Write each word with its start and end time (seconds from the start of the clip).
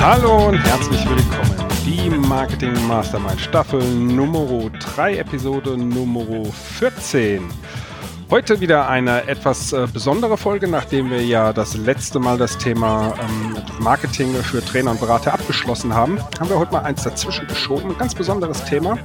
Hallo 0.00 0.48
und 0.48 0.58
herzlich 0.58 1.08
willkommen. 1.08 1.68
Die 1.86 2.10
Marketing 2.10 2.74
Mastermind 2.86 3.40
Staffel 3.40 3.82
Nummer 3.82 4.68
3, 4.94 5.16
Episode 5.16 5.78
Nummer 5.78 6.44
14. 6.78 7.63
Heute 8.30 8.60
wieder 8.60 8.88
eine 8.88 9.28
etwas 9.28 9.72
äh, 9.72 9.86
besondere 9.92 10.38
Folge, 10.38 10.66
nachdem 10.66 11.10
wir 11.10 11.22
ja 11.22 11.52
das 11.52 11.76
letzte 11.76 12.18
Mal 12.18 12.38
das 12.38 12.56
Thema 12.56 13.14
ähm, 13.20 13.56
Marketing 13.80 14.34
für 14.36 14.64
Trainer 14.64 14.92
und 14.92 15.00
Berater 15.00 15.34
abgeschlossen 15.34 15.94
haben. 15.94 16.18
Haben 16.40 16.48
wir 16.48 16.58
heute 16.58 16.72
mal 16.72 16.82
eins 16.82 17.02
dazwischen 17.02 17.46
geschoben, 17.46 17.90
ein 17.90 17.98
ganz 17.98 18.14
besonderes 18.14 18.64
Thema. 18.64 18.98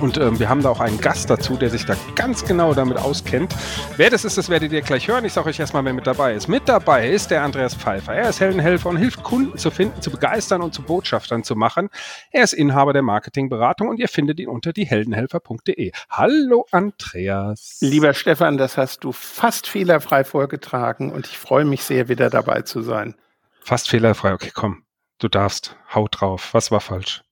Und 0.00 0.18
ähm, 0.18 0.38
wir 0.38 0.48
haben 0.48 0.62
da 0.62 0.68
auch 0.68 0.80
einen 0.80 1.00
Gast 1.00 1.30
dazu, 1.30 1.56
der 1.56 1.70
sich 1.70 1.86
da 1.86 1.96
ganz 2.14 2.44
genau 2.44 2.74
damit 2.74 2.98
auskennt. 2.98 3.54
Wer 3.96 4.10
das 4.10 4.24
ist, 4.24 4.36
das 4.36 4.48
werdet 4.48 4.72
ihr 4.72 4.82
gleich 4.82 5.08
hören. 5.08 5.24
Ich 5.24 5.32
sage 5.32 5.48
euch 5.48 5.58
erstmal, 5.58 5.84
wer 5.84 5.94
mit 5.94 6.06
dabei 6.06 6.34
ist. 6.34 6.48
Mit 6.48 6.68
dabei 6.68 7.08
ist 7.08 7.30
der 7.30 7.42
Andreas 7.42 7.74
Pfeiffer. 7.74 8.14
Er 8.14 8.28
ist 8.28 8.40
Heldenhelfer 8.40 8.90
und 8.90 8.98
hilft 8.98 9.22
Kunden 9.22 9.56
zu 9.56 9.70
finden, 9.70 10.02
zu 10.02 10.10
begeistern 10.10 10.60
und 10.60 10.74
zu 10.74 10.82
Botschaftern 10.82 11.44
zu 11.44 11.56
machen. 11.56 11.88
Er 12.30 12.44
ist 12.44 12.52
Inhaber 12.52 12.92
der 12.92 13.02
Marketingberatung 13.02 13.88
und 13.88 13.98
ihr 13.98 14.08
findet 14.08 14.38
ihn 14.38 14.48
unter 14.48 14.72
dieheldenhelfer.de. 14.72 15.92
Hallo 16.10 16.66
Andreas. 16.72 17.78
Lieber 17.80 18.12
Stefan, 18.12 18.58
das 18.58 18.76
hast 18.76 19.02
du 19.02 19.12
fast 19.12 19.66
fehlerfrei 19.66 20.24
vorgetragen 20.24 21.10
und 21.10 21.26
ich 21.26 21.38
freue 21.38 21.64
mich 21.64 21.82
sehr, 21.84 22.08
wieder 22.08 22.28
dabei 22.28 22.62
zu 22.62 22.82
sein. 22.82 23.14
Fast 23.60 23.88
fehlerfrei. 23.88 24.34
Okay, 24.34 24.50
komm. 24.54 24.82
Du 25.18 25.28
darfst. 25.28 25.76
Haut 25.94 26.20
drauf. 26.20 26.50
Was 26.52 26.70
war 26.70 26.80
falsch? 26.80 27.25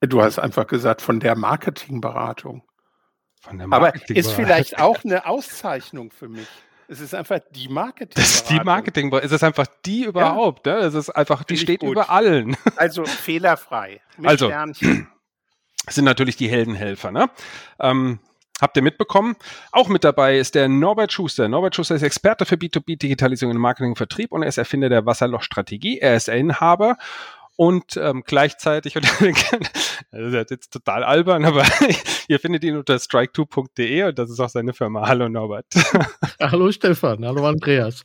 Du 0.00 0.22
hast 0.22 0.38
einfach 0.38 0.66
gesagt, 0.66 1.00
von 1.02 1.20
der 1.20 1.36
Marketingberatung. 1.36 2.62
Von 3.40 3.58
der 3.58 3.66
Aber 3.70 3.88
ist 3.94 3.94
Marketingberatung. 4.08 4.44
vielleicht 4.44 4.78
auch 4.80 5.04
eine 5.04 5.26
Auszeichnung 5.26 6.10
für 6.10 6.28
mich. 6.28 6.46
Es 6.86 7.00
ist 7.00 7.14
einfach 7.14 7.40
die 7.52 7.68
Marketingberatung. 7.68 8.22
Das 8.22 8.34
ist 8.34 8.50
die 8.50 8.60
Marketing, 8.60 9.12
es 9.14 9.32
ist 9.32 9.42
einfach 9.42 9.66
die 9.86 10.04
überhaupt, 10.04 10.66
ne? 10.66 10.76
Es 10.76 10.92
ist 10.94 11.08
einfach, 11.10 11.42
die 11.44 11.56
steht 11.56 11.80
gut. 11.80 11.92
über 11.92 12.10
allen. 12.10 12.56
Also 12.76 13.04
fehlerfrei. 13.06 14.02
Mit 14.18 14.28
Also. 14.30 14.46
Sternchen. 14.46 15.08
Das 15.86 15.94
sind 15.94 16.04
natürlich 16.04 16.36
die 16.36 16.48
Heldenhelfer, 16.48 17.10
ne? 17.10 17.30
Ähm, 17.80 18.18
habt 18.60 18.76
ihr 18.76 18.82
mitbekommen? 18.82 19.34
Auch 19.72 19.88
mit 19.88 20.04
dabei 20.04 20.36
ist 20.38 20.54
der 20.54 20.68
Norbert 20.68 21.10
Schuster. 21.12 21.48
Norbert 21.48 21.74
Schuster 21.74 21.94
ist 21.94 22.02
Experte 22.02 22.44
für 22.44 22.56
B2B-Digitalisierung 22.56 23.54
im 23.54 23.60
Marketing 23.62 23.92
und 23.92 23.96
Vertrieb 23.96 24.30
und 24.32 24.42
er 24.42 24.48
ist 24.48 24.58
Erfinder 24.58 24.90
der 24.90 25.06
Wasserloch-Strategie. 25.06 26.00
Er 26.00 26.16
ist 26.16 26.28
Inhaber 26.28 26.98
und 27.56 27.96
ähm, 27.96 28.22
gleichzeitig, 28.26 28.96
und 28.96 29.04
das 30.10 30.34
ist 30.34 30.50
jetzt 30.50 30.72
total 30.72 31.04
albern, 31.04 31.44
aber 31.44 31.64
ihr 32.28 32.40
findet 32.40 32.64
ihn 32.64 32.76
unter 32.76 32.96
strike2.de 32.96 34.04
und 34.04 34.18
das 34.18 34.30
ist 34.30 34.40
auch 34.40 34.48
seine 34.48 34.72
Firma. 34.72 35.06
Hallo 35.06 35.28
Norbert. 35.28 35.66
Hallo 36.40 36.70
Stefan, 36.72 37.24
hallo 37.24 37.46
Andreas. 37.46 38.02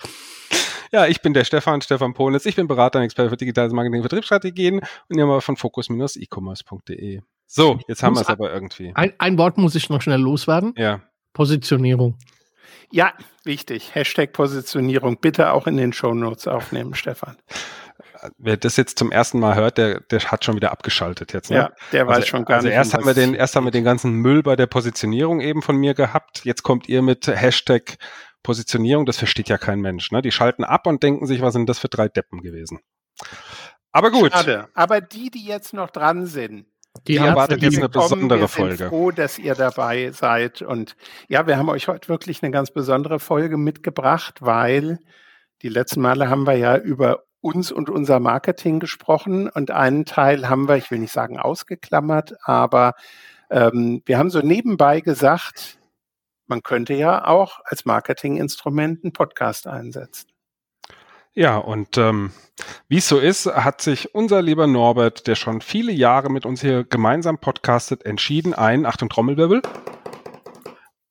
Ja, 0.91 1.05
ich 1.07 1.21
bin 1.21 1.33
der 1.33 1.43
Stefan, 1.43 1.81
Stefan 1.81 2.13
Pohnitz. 2.13 2.45
Ich 2.45 2.55
bin 2.55 2.67
Berater 2.67 2.99
und 2.99 3.05
Experte 3.05 3.29
für 3.29 3.37
digitales 3.37 3.73
Marketing 3.73 3.99
und 3.99 4.03
Vertriebsstrategien 4.03 4.81
und 5.07 5.17
immer 5.17 5.41
von 5.41 5.55
fokus-e-commerce.de. 5.55 7.21
So, 7.45 7.79
jetzt 7.87 8.01
haben 8.01 8.15
wir 8.15 8.21
es 8.21 8.27
aber 8.27 8.51
irgendwie. 8.51 8.91
Ein, 8.95 9.13
ein 9.17 9.37
Wort 9.37 9.57
muss 9.57 9.75
ich 9.75 9.89
noch 9.89 10.01
schnell 10.01 10.19
loswerden. 10.19 10.73
Ja. 10.77 11.01
Positionierung. 11.33 12.17
Ja, 12.91 13.13
wichtig. 13.43 13.93
Hashtag 13.93 14.33
Positionierung 14.33 15.19
bitte 15.19 15.51
auch 15.51 15.67
in 15.67 15.77
den 15.77 15.93
Shownotes 15.93 16.47
aufnehmen, 16.47 16.95
Stefan. 16.95 17.37
Wer 18.37 18.57
das 18.57 18.75
jetzt 18.77 18.99
zum 18.99 19.11
ersten 19.11 19.39
Mal 19.39 19.55
hört, 19.55 19.77
der, 19.77 20.01
der 20.01 20.19
hat 20.19 20.43
schon 20.43 20.55
wieder 20.55 20.71
abgeschaltet 20.71 21.33
jetzt. 21.33 21.49
Ne? 21.49 21.57
Ja, 21.57 21.71
der 21.91 22.07
weiß 22.07 22.17
also, 22.17 22.27
schon 22.27 22.45
gar 22.45 22.57
also 22.57 22.67
nicht. 22.67 22.75
erst 22.75 22.93
um 22.93 22.99
haben 22.99 23.07
wir 23.07 23.13
den, 23.13 23.33
erst 23.33 23.55
haben 23.55 23.63
wir 23.65 23.71
den 23.71 23.83
ganzen 23.83 24.13
Müll 24.13 24.43
bei 24.43 24.55
der 24.55 24.67
Positionierung 24.67 25.39
eben 25.41 25.61
von 25.61 25.75
mir 25.77 25.93
gehabt. 25.93 26.43
Jetzt 26.43 26.63
kommt 26.63 26.89
ihr 26.89 27.01
mit 27.01 27.27
Hashtag 27.27 27.97
Positionierung. 28.43 29.05
Das 29.05 29.17
versteht 29.17 29.49
ja 29.49 29.57
kein 29.57 29.79
Mensch. 29.81 30.11
Ne? 30.11 30.21
Die 30.21 30.31
schalten 30.31 30.63
ab 30.63 30.87
und 30.87 31.03
denken 31.03 31.25
sich, 31.27 31.41
was 31.41 31.53
sind 31.53 31.67
das 31.67 31.79
für 31.79 31.89
drei 31.89 32.07
Deppen 32.07 32.41
gewesen? 32.41 32.79
Aber 33.91 34.11
gut. 34.11 34.31
Schade. 34.31 34.67
Aber 34.73 35.01
die, 35.01 35.29
die 35.29 35.45
jetzt 35.45 35.73
noch 35.73 35.89
dran 35.89 36.25
sind, 36.25 36.65
Die 37.07 37.13
Die 37.13 37.17
erwartet 37.17 37.61
jetzt 37.61 37.77
eine 37.77 37.89
besondere 37.89 38.41
wir 38.41 38.47
sind 38.47 38.65
Folge. 38.65 38.89
froh, 38.89 39.11
dass 39.11 39.39
ihr 39.39 39.55
dabei 39.55 40.11
seid. 40.11 40.61
Und 40.61 40.95
ja, 41.27 41.47
wir 41.47 41.57
haben 41.57 41.69
euch 41.69 41.87
heute 41.87 42.09
wirklich 42.09 42.43
eine 42.43 42.51
ganz 42.51 42.71
besondere 42.71 43.19
Folge 43.19 43.57
mitgebracht, 43.57 44.41
weil 44.41 44.99
die 45.61 45.69
letzten 45.69 46.01
Male 46.01 46.29
haben 46.29 46.45
wir 46.47 46.55
ja 46.55 46.77
über 46.77 47.23
uns 47.41 47.71
und 47.71 47.89
unser 47.89 48.19
Marketing 48.19 48.79
gesprochen 48.79 49.49
und 49.49 49.71
einen 49.71 50.05
Teil 50.05 50.49
haben 50.49 50.67
wir, 50.67 50.77
ich 50.77 50.91
will 50.91 50.99
nicht 50.99 51.13
sagen 51.13 51.39
ausgeklammert, 51.39 52.35
aber 52.43 52.93
ähm, 53.49 54.01
wir 54.05 54.17
haben 54.17 54.29
so 54.29 54.39
nebenbei 54.39 55.01
gesagt, 55.01 55.79
man 56.47 56.63
könnte 56.63 56.93
ja 56.93 57.25
auch 57.25 57.59
als 57.63 57.85
Marketinginstrument 57.85 59.03
einen 59.03 59.13
Podcast 59.13 59.67
einsetzen. 59.67 60.29
Ja, 61.33 61.57
und 61.57 61.97
ähm, 61.97 62.31
wie 62.87 62.97
es 62.97 63.07
so 63.07 63.19
ist, 63.19 63.45
hat 63.45 63.81
sich 63.81 64.13
unser 64.13 64.41
lieber 64.41 64.67
Norbert, 64.67 65.27
der 65.27 65.35
schon 65.35 65.61
viele 65.61 65.91
Jahre 65.91 66.29
mit 66.29 66.45
uns 66.45 66.61
hier 66.61 66.83
gemeinsam 66.83 67.37
podcastet, 67.37 68.05
entschieden, 68.05 68.53
einen, 68.53 68.85
Achtung 68.85 69.09
Trommelwirbel, 69.09 69.61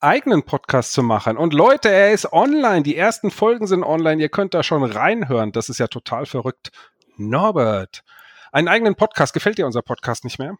eigenen 0.00 0.44
Podcast 0.44 0.92
zu 0.92 1.02
machen. 1.02 1.36
Und 1.36 1.54
Leute, 1.54 1.88
er 1.88 2.12
ist 2.12 2.32
online. 2.32 2.82
Die 2.82 2.96
ersten 2.96 3.30
Folgen 3.30 3.66
sind 3.66 3.82
online. 3.82 4.22
Ihr 4.22 4.28
könnt 4.28 4.54
da 4.54 4.62
schon 4.62 4.84
reinhören. 4.84 5.52
Das 5.52 5.68
ist 5.68 5.78
ja 5.78 5.88
total 5.88 6.26
verrückt. 6.26 6.70
Norbert, 7.16 8.04
einen 8.52 8.68
eigenen 8.68 8.94
Podcast. 8.94 9.32
Gefällt 9.32 9.58
dir 9.58 9.66
unser 9.66 9.82
Podcast 9.82 10.24
nicht 10.24 10.38
mehr? 10.38 10.56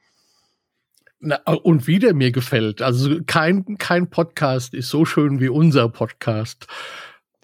Na, 1.21 1.37
und 1.63 1.87
wie 1.87 1.99
der 1.99 2.15
mir 2.15 2.31
gefällt. 2.31 2.83
Also 2.83 3.21
kein, 3.27 3.77
kein 3.79 4.11
Podcast 4.11 4.75
ist 4.75 4.89
so 4.89 5.05
schön 5.05 5.41
wie 5.41 5.49
unser 5.49 5.89
Podcast. 5.89 6.67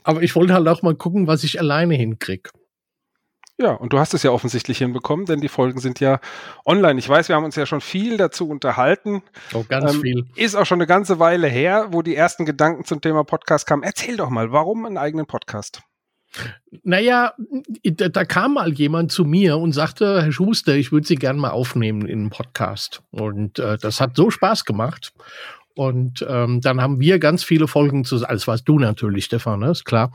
Aber 0.05 0.23
ich 0.23 0.37
wollte 0.37 0.55
halt 0.55 0.69
auch 0.69 0.83
mal 0.83 0.95
gucken, 0.95 1.27
was 1.27 1.45
ich 1.45 1.59
alleine 1.59 1.95
hinkrieg. 1.95 2.51
Ja, 3.57 3.71
und 3.71 3.93
du 3.93 3.99
hast 4.01 4.15
es 4.15 4.25
ja 4.25 4.33
offensichtlich 4.33 4.79
hinbekommen, 4.79 5.27
denn 5.27 5.41
die 5.41 5.49
Folgen 5.49 5.79
sind 5.79 6.01
ja 6.01 6.19
online. 6.67 6.99
Ich 6.99 7.09
weiß, 7.09 7.29
wir 7.29 7.37
haben 7.37 7.45
uns 7.45 7.55
ja 7.55 7.67
schon 7.67 7.81
viel 7.81 8.17
dazu 8.17 8.49
unterhalten. 8.49 9.23
Oh, 9.53 9.65
ganz 9.69 9.95
Ähm, 9.95 10.01
viel. 10.01 10.27
Ist 10.35 10.57
auch 10.57 10.67
schon 10.67 10.79
eine 10.79 10.89
ganze 10.89 11.21
Weile 11.21 11.47
her, 11.47 11.87
wo 11.91 12.03
die 12.03 12.17
ersten 12.17 12.47
Gedanken 12.47 12.85
zum 12.85 13.01
Thema 13.01 13.23
Podcast 13.23 13.67
kamen. 13.67 13.85
Erzähl 13.85 14.17
doch 14.17 14.29
mal, 14.29 14.51
warum 14.51 14.87
einen 14.87 14.99
eigenen 14.99 15.27
Podcast? 15.27 15.83
Naja, 16.83 17.35
da, 17.85 18.09
da 18.09 18.25
kam 18.25 18.55
mal 18.55 18.73
jemand 18.73 19.13
zu 19.13 19.25
mir 19.25 19.57
und 19.59 19.71
sagte, 19.71 20.23
Herr 20.23 20.33
Schuster, 20.33 20.75
ich 20.75 20.91
würde 20.91 21.07
Sie 21.07 21.15
gerne 21.15 21.39
mal 21.39 21.51
aufnehmen 21.51 22.07
in 22.07 22.19
einen 22.21 22.31
Podcast. 22.31 23.03
Und 23.13 23.61
äh, 23.61 23.79
das 23.79 24.01
hat 24.01 24.17
so 24.17 24.31
Spaß 24.31 24.65
gemacht. 24.65 25.13
Und 25.77 26.25
ähm, 26.29 26.61
dann 26.61 26.81
haben 26.81 27.01
wir 27.01 27.19
ganz 27.19 27.45
viele 27.45 27.67
Folgen 27.69 28.05
zusammen, 28.05 28.33
das 28.33 28.47
warst 28.47 28.69
du 28.69 28.79
natürlich, 28.79 29.25
Stefan, 29.25 29.61
ne? 29.61 29.71
ist 29.71 29.85
klar. 29.85 30.13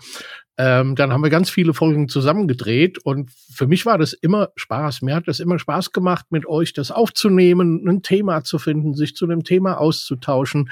Ähm, 0.61 0.95
dann 0.95 1.13
haben 1.13 1.23
wir 1.23 1.29
ganz 1.29 1.49
viele 1.49 1.73
Folgen 1.73 2.09
zusammengedreht 2.09 2.97
und 3.05 3.31
für 3.31 3.65
mich 3.65 3.85
war 3.85 3.97
das 3.97 4.11
immer 4.11 4.49
Spaß. 4.57 5.01
Mir 5.03 5.15
hat 5.15 5.29
das 5.29 5.39
immer 5.39 5.57
Spaß 5.57 5.93
gemacht, 5.93 6.25
mit 6.31 6.45
euch 6.45 6.73
das 6.73 6.91
aufzunehmen, 6.91 7.87
ein 7.87 8.01
Thema 8.03 8.43
zu 8.43 8.59
finden, 8.59 8.93
sich 8.93 9.15
zu 9.15 9.25
dem 9.25 9.45
Thema 9.45 9.79
auszutauschen. 9.79 10.69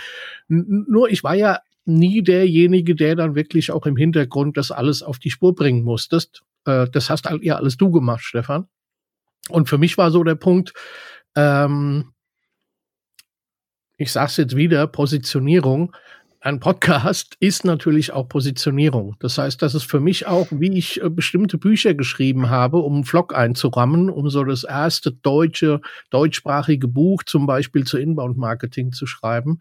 N 0.50 0.86
nur 0.90 1.10
ich 1.10 1.24
war 1.24 1.36
ja 1.36 1.60
nie 1.86 2.22
derjenige, 2.22 2.96
der 2.96 3.16
dann 3.16 3.36
wirklich 3.36 3.72
auch 3.72 3.86
im 3.86 3.96
Hintergrund 3.96 4.58
das 4.58 4.72
alles 4.72 5.02
auf 5.04 5.20
die 5.20 5.32
Spur 5.32 5.56
bringen 5.56 5.84
musstest. 5.86 6.44
Äh, 6.66 6.88
das 6.92 7.10
hast 7.10 7.26
all- 7.26 7.42
ja 7.42 7.56
alles 7.56 7.78
du 7.78 7.90
gemacht, 7.90 8.24
Stefan. 8.26 8.68
Und 9.48 9.70
für 9.70 9.78
mich 9.78 9.98
war 9.98 10.12
so 10.12 10.22
der 10.26 10.36
Punkt, 10.36 10.74
ähm, 11.38 12.12
ich 13.96 14.12
sag's 14.12 14.36
jetzt 14.36 14.58
wieder, 14.58 14.86
Positionierung. 14.88 15.96
Ein 16.48 16.62
Podcast 16.62 17.36
ist 17.42 17.66
natürlich 17.66 18.14
auch 18.14 18.30
Positionierung. 18.30 19.18
Das 19.20 19.38
heißt, 19.38 19.62
das 19.62 19.76
ist 19.76 19.84
für 19.84 20.00
mich 20.00 20.28
auch, 20.28 20.48
wie 20.50 20.78
ich 20.78 21.04
äh, 21.04 21.10
bestimmte 21.10 21.58
Bücher 21.58 21.94
geschrieben 21.94 22.50
habe, 22.50 22.78
um 22.78 22.94
einen 22.94 23.04
Vlog 23.04 23.36
einzurammen, 23.36 24.10
um 24.10 24.30
so 24.30 24.46
das 24.46 24.64
erste 24.64 25.12
deutsche, 25.12 25.82
deutschsprachige 26.10 26.88
Buch 26.88 27.24
zum 27.24 27.48
Beispiel 27.48 27.84
zu 27.84 27.98
Inbound-Marketing 27.98 28.94
zu 28.94 29.06
schreiben 29.06 29.60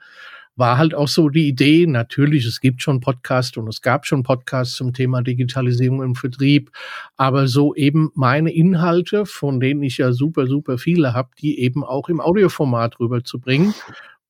war 0.59 0.79
halt 0.79 0.95
auch 0.95 1.09
so 1.09 1.29
die 1.29 1.49
Idee, 1.49 1.87
natürlich, 1.87 2.47
es 2.47 2.61
gibt 2.61 2.81
schon 2.81 3.01
Podcasts 3.01 3.59
und 3.59 3.69
es 3.69 3.83
gab 3.83 4.07
schon 4.07 4.23
Podcasts 4.23 4.77
zum 4.77 4.95
Thema 4.95 5.21
Digitalisierung 5.23 6.03
im 6.03 6.15
Vertrieb, 6.15 6.71
aber 7.19 7.47
so 7.47 7.75
eben 7.75 8.11
meine 8.15 8.51
Inhalte, 8.55 9.27
von 9.27 9.61
denen 9.61 9.83
ich 9.83 9.99
ja 9.99 10.13
super, 10.13 10.47
super 10.47 10.79
viele 10.79 11.13
habe, 11.13 11.29
die 11.39 11.61
eben 11.61 11.85
auch 11.85 12.09
im 12.09 12.23
Audioformat 12.23 12.99
rüberzubringen. 13.01 13.75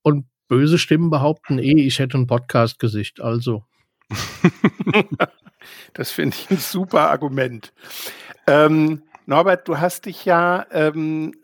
Und 0.02 0.24
böse 0.48 0.78
Stimmen 0.78 1.10
behaupten 1.10 1.58
eh, 1.58 1.80
ich 1.80 1.98
hätte 1.98 2.18
ein 2.18 2.26
Podcast-Gesicht. 2.26 3.20
Also, 3.20 3.64
Das 5.94 6.10
finde 6.10 6.36
ich 6.36 6.50
ein 6.50 6.58
super 6.58 7.10
Argument. 7.10 7.72
Ähm, 8.46 9.02
Norbert, 9.26 9.68
du 9.68 9.78
hast 9.78 10.06
dich 10.06 10.24
ja 10.24 10.66
ähm, 10.70 11.34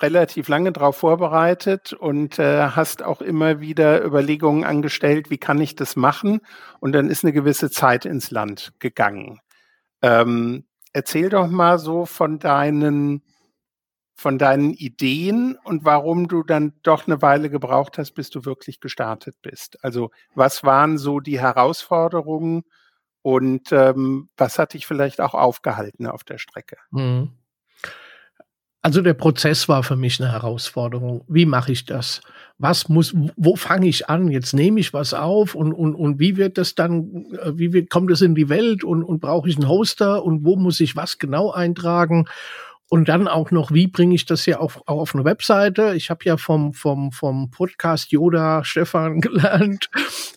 relativ 0.00 0.48
lange 0.48 0.72
darauf 0.72 0.96
vorbereitet 0.96 1.92
und 1.92 2.38
äh, 2.38 2.68
hast 2.68 3.02
auch 3.02 3.20
immer 3.20 3.60
wieder 3.60 4.04
Überlegungen 4.04 4.64
angestellt, 4.64 5.30
wie 5.30 5.38
kann 5.38 5.60
ich 5.60 5.74
das 5.74 5.96
machen? 5.96 6.40
Und 6.80 6.92
dann 6.92 7.10
ist 7.10 7.24
eine 7.24 7.32
gewisse 7.32 7.70
Zeit 7.70 8.04
ins 8.04 8.30
Land 8.30 8.72
gegangen. 8.78 9.40
Ähm, 10.02 10.64
erzähl 10.92 11.28
doch 11.28 11.48
mal 11.48 11.78
so 11.78 12.06
von 12.06 12.38
deinen, 12.38 13.22
von 14.16 14.38
deinen 14.38 14.72
Ideen 14.72 15.58
und 15.62 15.84
warum 15.84 16.26
du 16.26 16.42
dann 16.42 16.72
doch 16.82 17.06
eine 17.06 17.20
Weile 17.20 17.50
gebraucht 17.50 17.98
hast, 17.98 18.12
bis 18.12 18.30
du 18.30 18.46
wirklich 18.46 18.80
gestartet 18.80 19.36
bist. 19.42 19.82
Also 19.84 20.10
was 20.34 20.64
waren 20.64 20.96
so 20.96 21.20
die 21.20 21.38
Herausforderungen 21.38 22.64
und 23.20 23.72
ähm, 23.72 24.30
was 24.38 24.58
hat 24.58 24.72
dich 24.72 24.86
vielleicht 24.86 25.20
auch 25.20 25.34
aufgehalten 25.34 26.06
auf 26.06 26.24
der 26.24 26.38
Strecke? 26.38 26.78
Mhm. 26.90 27.32
Also 28.80 29.02
der 29.02 29.14
Prozess 29.14 29.68
war 29.68 29.82
für 29.82 29.96
mich 29.96 30.20
eine 30.20 30.32
Herausforderung. 30.32 31.24
Wie 31.28 31.44
mache 31.44 31.72
ich 31.72 31.84
das? 31.84 32.20
Was 32.56 32.88
muss, 32.88 33.14
wo 33.36 33.56
fange 33.56 33.88
ich 33.88 34.08
an? 34.08 34.28
Jetzt 34.30 34.54
nehme 34.54 34.80
ich 34.80 34.94
was 34.94 35.12
auf 35.12 35.54
und, 35.56 35.74
und, 35.74 35.94
und 35.94 36.20
wie 36.20 36.36
wird 36.36 36.56
das 36.56 36.74
dann, 36.74 37.26
äh, 37.32 37.52
wie 37.56 37.72
wird, 37.72 37.90
kommt 37.90 38.10
es 38.12 38.22
in 38.22 38.34
die 38.34 38.48
Welt 38.48 38.82
und, 38.82 39.02
und 39.02 39.20
brauche 39.20 39.48
ich 39.48 39.56
einen 39.56 39.68
Hoster 39.68 40.24
und 40.24 40.44
wo 40.44 40.56
muss 40.56 40.80
ich 40.80 40.96
was 40.96 41.18
genau 41.18 41.50
eintragen? 41.50 42.28
Und 42.88 43.08
dann 43.08 43.26
auch 43.26 43.50
noch, 43.50 43.72
wie 43.72 43.88
bringe 43.88 44.14
ich 44.14 44.26
das 44.26 44.46
auch, 44.48 44.76
auch 44.86 45.00
auf 45.00 45.14
eine 45.14 45.24
Webseite? 45.24 45.94
Ich 45.96 46.08
habe 46.08 46.24
ja 46.24 46.36
vom, 46.36 46.72
vom, 46.72 47.10
vom 47.10 47.50
Podcast 47.50 48.12
Yoda 48.12 48.62
Stefan 48.64 49.20
gelernt, 49.20 49.90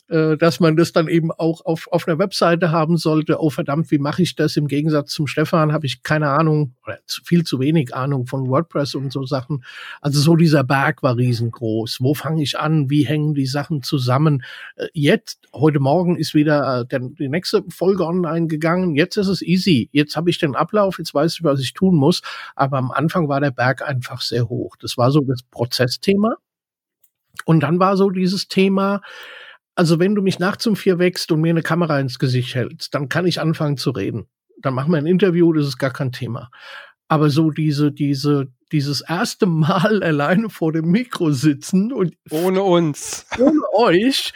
äh, 0.09 0.37
dass 0.37 0.59
man 0.59 0.75
das 0.75 0.91
dann 0.91 1.07
eben 1.07 1.31
auch 1.31 1.65
auf, 1.65 1.87
auf 1.91 2.07
einer 2.07 2.17
Webseite 2.17 2.71
haben 2.71 2.97
sollte. 2.97 3.39
Oh 3.39 3.49
verdammt, 3.49 3.91
wie 3.91 3.99
mache 3.99 4.23
ich 4.23 4.35
das? 4.35 4.57
Im 4.57 4.67
Gegensatz 4.67 5.11
zum 5.11 5.27
Stefan 5.27 5.71
habe 5.71 5.85
ich 5.85 6.01
keine 6.01 6.29
Ahnung 6.29 6.73
oder 6.85 6.97
viel 7.05 7.43
zu 7.43 7.59
wenig 7.59 7.93
Ahnung 7.93 8.25
von 8.25 8.47
WordPress 8.47 8.95
und 8.95 9.13
so 9.13 9.23
Sachen. 9.25 9.63
Also 10.01 10.19
so 10.19 10.35
dieser 10.35 10.63
Berg 10.63 11.03
war 11.03 11.15
riesengroß. 11.15 11.99
Wo 12.01 12.15
fange 12.15 12.41
ich 12.41 12.57
an? 12.57 12.89
Wie 12.89 13.05
hängen 13.05 13.35
die 13.35 13.45
Sachen 13.45 13.83
zusammen? 13.83 14.43
Äh, 14.75 14.87
jetzt, 14.93 15.41
heute 15.53 15.79
Morgen 15.79 16.17
ist 16.17 16.33
wieder 16.33 16.81
äh, 16.81 16.85
der, 16.87 17.01
die 17.01 17.29
nächste 17.29 17.63
Folge 17.69 18.05
online 18.05 18.47
gegangen. 18.47 18.95
Jetzt 18.95 19.17
ist 19.17 19.27
es 19.27 19.43
easy. 19.43 19.89
Jetzt 19.91 20.15
habe 20.15 20.31
ich 20.31 20.39
den 20.39 20.55
Ablauf. 20.55 20.97
Jetzt 20.97 21.13
weiß 21.13 21.35
ich, 21.35 21.43
was 21.43 21.59
ich 21.59 21.73
tun 21.73 21.95
muss. 21.95 22.21
Aber 22.55 22.77
am 22.77 22.91
Anfang 22.91 23.27
war 23.29 23.41
der 23.41 23.51
Berg 23.51 23.87
einfach 23.87 24.21
sehr 24.21 24.49
hoch. 24.49 24.75
Das 24.77 24.97
war 24.97 25.11
so 25.11 25.21
das 25.21 25.43
Prozessthema. 25.43 26.35
Und 27.45 27.61
dann 27.61 27.79
war 27.79 27.95
so 27.95 28.09
dieses 28.09 28.47
Thema, 28.47 29.01
also 29.79 29.97
wenn 29.97 30.13
du 30.13 30.21
mich 30.21 30.39
nachts 30.39 30.67
um 30.67 30.75
vier 30.75 30.99
wächst 30.99 31.31
und 31.31 31.39
mir 31.39 31.51
eine 31.51 31.61
Kamera 31.61 32.01
ins 32.01 32.19
Gesicht 32.19 32.53
hältst, 32.53 32.93
dann 32.93 33.07
kann 33.07 33.25
ich 33.25 33.39
anfangen 33.39 33.77
zu 33.77 33.91
reden. 33.91 34.27
Dann 34.61 34.73
machen 34.73 34.91
wir 34.91 34.97
ein 34.97 35.05
Interview, 35.05 35.53
das 35.53 35.67
ist 35.67 35.77
gar 35.77 35.91
kein 35.91 36.11
Thema. 36.11 36.51
Aber 37.07 37.29
so 37.29 37.49
diese, 37.49 37.89
diese, 37.93 38.47
dieses 38.73 38.99
erste 38.99 39.45
Mal 39.45 40.03
alleine 40.03 40.49
vor 40.49 40.73
dem 40.73 40.91
Mikro 40.91 41.31
sitzen 41.31 41.93
und 41.93 42.13
ohne 42.29 42.61
uns, 42.61 43.25
ohne 43.39 43.61
euch, 43.73 44.33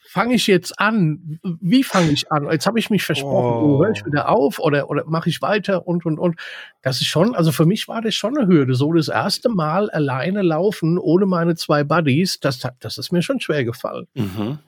fange 0.00 0.34
ich 0.34 0.46
jetzt 0.46 0.80
an? 0.80 1.40
Wie 1.60 1.84
fange 1.84 2.12
ich 2.12 2.32
an? 2.32 2.48
Jetzt 2.50 2.66
habe 2.66 2.78
ich 2.78 2.88
mich 2.88 3.02
versprochen, 3.02 3.68
oh. 3.68 3.84
höre 3.84 3.90
ich 3.90 4.06
wieder 4.06 4.30
auf 4.30 4.58
oder, 4.58 4.88
oder 4.88 5.04
mache 5.04 5.28
ich 5.28 5.42
weiter 5.42 5.86
und, 5.86 6.06
und, 6.06 6.18
und. 6.18 6.40
Das 6.80 7.02
ist 7.02 7.08
schon, 7.08 7.34
also 7.34 7.52
für 7.52 7.66
mich 7.66 7.86
war 7.86 8.00
das 8.00 8.14
schon 8.14 8.38
eine 8.38 8.48
Hürde. 8.48 8.74
So 8.74 8.94
das 8.94 9.08
erste 9.08 9.50
Mal 9.50 9.90
alleine 9.90 10.40
laufen 10.40 10.96
ohne 10.96 11.26
meine 11.26 11.54
zwei 11.54 11.84
Buddies, 11.84 12.40
das, 12.40 12.66
das 12.80 12.96
ist 12.96 13.12
mir 13.12 13.20
schon 13.20 13.40
schwer 13.40 13.62
gefallen. 13.62 14.06
Mhm. 14.14 14.58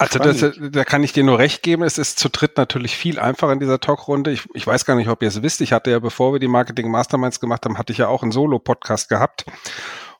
Also 0.00 0.18
das, 0.18 0.58
da 0.58 0.84
kann 0.84 1.02
ich 1.02 1.12
dir 1.12 1.24
nur 1.24 1.38
recht 1.38 1.62
geben. 1.62 1.82
Es 1.82 1.98
ist 1.98 2.18
zu 2.18 2.30
dritt 2.30 2.56
natürlich 2.56 2.96
viel 2.96 3.18
einfacher 3.18 3.52
in 3.52 3.60
dieser 3.60 3.80
Talkrunde. 3.80 4.30
Ich, 4.30 4.48
ich 4.54 4.66
weiß 4.66 4.86
gar 4.86 4.94
nicht, 4.94 5.08
ob 5.08 5.20
ihr 5.20 5.28
es 5.28 5.42
wisst. 5.42 5.60
Ich 5.60 5.74
hatte 5.74 5.90
ja, 5.90 5.98
bevor 5.98 6.32
wir 6.32 6.40
die 6.40 6.48
Marketing 6.48 6.90
Masterminds 6.90 7.38
gemacht 7.38 7.66
haben, 7.66 7.76
hatte 7.76 7.92
ich 7.92 7.98
ja 7.98 8.08
auch 8.08 8.22
einen 8.22 8.32
Solo-Podcast 8.32 9.10
gehabt. 9.10 9.44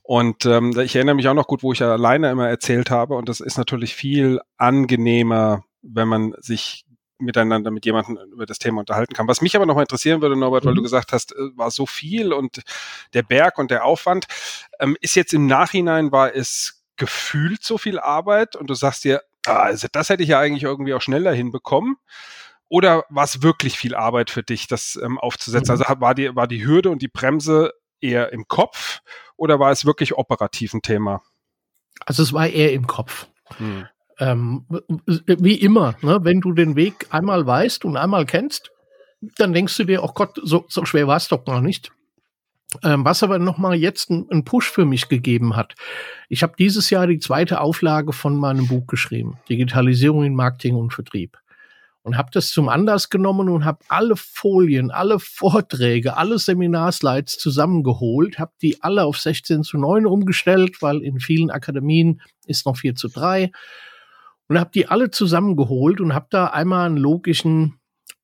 Und 0.03 0.45
ähm, 0.45 0.79
ich 0.79 0.97
erinnere 0.97 1.15
mich 1.15 1.29
auch 1.29 1.35
noch 1.35 1.47
gut, 1.47 1.63
wo 1.63 1.73
ich 1.73 1.79
ja 1.79 1.91
alleine 1.91 2.31
immer 2.31 2.47
erzählt 2.47 2.91
habe. 2.91 3.15
Und 3.15 3.31
das 3.31 3.41
ist 3.41 3.57
natürlich 3.57 3.95
viel 3.95 4.41
angenehmer, 4.59 5.65
wenn 5.81 6.09
man 6.09 6.35
sich 6.41 6.85
miteinander 7.19 7.71
mit 7.71 7.87
jemandem 7.87 8.19
über 8.33 8.45
das 8.45 8.59
Thema 8.59 8.81
unterhalten 8.81 9.15
kann. 9.15 9.29
Was 9.29 9.41
mich 9.41 9.57
aber 9.57 9.65
noch 9.65 9.77
mal 9.77 9.83
interessieren 9.83 10.21
würde, 10.21 10.37
Norbert, 10.37 10.65
mhm. 10.65 10.69
weil 10.69 10.75
du 10.75 10.81
mhm. 10.83 10.85
gesagt 10.85 11.13
hast, 11.13 11.33
äh, 11.33 11.57
war 11.57 11.71
so 11.71 11.87
viel 11.87 12.35
und 12.35 12.61
der 13.15 13.23
Berg 13.23 13.59
und 13.59 13.71
der 13.71 13.87
Aufwand. 13.87 14.27
Ähm, 14.79 14.97
ist 15.01 15.17
jetzt 15.17 15.33
im 15.33 15.47
Nachhinein, 15.47 16.13
war 16.13 16.35
es 16.35 16.83
gefühlt 16.97 17.63
so 17.63 17.79
viel 17.79 17.99
Arbeit 17.99 18.57
und 18.57 18.69
du 18.69 18.75
sagst 18.75 19.05
dir, 19.05 19.23
also 19.47 19.89
das 19.91 20.09
hätte 20.09 20.23
ich 20.23 20.29
ja 20.29 20.41
eigentlich 20.41 20.65
irgendwie 20.65 20.95
auch 20.95 21.03
schneller 21.03 21.33
hinbekommen. 21.33 21.97
Oder 22.69 23.05
war 23.09 23.25
es 23.25 23.43
wirklich 23.43 23.77
viel 23.77 23.97
Arbeit 23.97 24.31
für 24.31 24.45
dich, 24.45 24.69
das 24.69 24.99
ähm, 25.03 25.19
aufzusetzen? 25.19 25.75
Mhm. 25.75 25.83
Also 25.83 26.01
war 26.01 26.15
die, 26.15 26.35
war 26.37 26.47
die 26.47 26.65
Hürde 26.65 26.91
und 26.91 27.03
die 27.03 27.09
Bremse 27.09 27.73
eher 28.01 28.33
im 28.33 28.47
Kopf 28.47 29.01
oder 29.37 29.59
war 29.59 29.73
es 29.73 29.85
wirklich 29.85 30.17
operativ 30.17 30.73
ein 30.75 30.83
Thema? 30.83 31.23
Also 32.07 32.23
es 32.23 32.33
war 32.33 32.47
eher 32.49 32.73
im 32.73 32.87
Kopf. 32.87 33.27
Mhm. 33.59 33.87
Ähm, 34.19 34.67
wie 35.27 35.55
immer, 35.55 35.97
ne? 36.03 36.21
wenn 36.23 36.41
du 36.41 36.53
den 36.53 36.77
Weg 36.77 37.07
einmal 37.11 37.47
weißt 37.47 37.85
und 37.85 37.97
einmal 37.97 38.27
kennst, 38.27 38.71
dann 39.37 39.53
denkst 39.53 39.77
du 39.77 39.85
dir, 39.85 40.05
oh 40.05 40.13
Gott, 40.15 40.39
so, 40.43 40.67
so 40.69 40.85
schwer 40.85 41.07
war 41.07 41.17
es 41.17 41.29
doch 41.29 41.45
noch 41.47 41.61
nicht. 41.61 41.91
Ähm, 42.85 43.05
was 43.05 43.23
aber 43.23 43.39
nochmal 43.41 43.75
jetzt 43.75 44.11
einen 44.11 44.45
Push 44.45 44.71
für 44.71 44.85
mich 44.85 45.09
gegeben 45.09 45.57
hat. 45.57 45.75
Ich 46.29 46.45
habe 46.45 46.55
dieses 46.57 46.89
Jahr 46.91 47.09
die 47.09 47.19
zweite 47.19 47.61
Auflage 47.61 48.13
von 48.13 48.37
meinem 48.37 48.69
Buch 48.69 48.87
geschrieben, 48.87 49.39
Digitalisierung 49.49 50.25
in 50.25 50.37
Marketing 50.37 50.77
und 50.77 50.93
Vertrieb. 50.93 51.37
Und 52.03 52.17
habe 52.17 52.31
das 52.33 52.51
zum 52.51 52.69
Anlass 52.69 53.11
genommen 53.11 53.49
und 53.49 53.65
habe 53.65 53.81
alle 53.89 54.15
Folien, 54.17 54.91
alle 54.91 55.19
Vorträge, 55.19 56.17
alle 56.17 56.39
Seminarslides 56.39 57.39
zusammengeholt, 57.39 58.39
habe 58.39 58.53
die 58.63 58.81
alle 58.83 59.05
auf 59.05 59.19
16 59.19 59.65
zu 59.65 59.77
9 59.77 60.07
umgestellt, 60.07 60.81
weil 60.81 61.03
in 61.03 61.19
vielen 61.19 61.51
Akademien 61.51 62.23
ist 62.47 62.67
noch 62.67 62.77
4 62.77 62.95
zu 62.95 63.09
3. 63.09 63.51
Und 64.49 64.59
habe 64.59 64.71
die 64.73 64.87
alle 64.87 65.11
zusammengeholt 65.11 66.01
und 66.01 66.15
habe 66.15 66.27
da 66.31 66.47
einmal 66.47 66.87
einen 66.87 66.97
logischen 66.97 67.80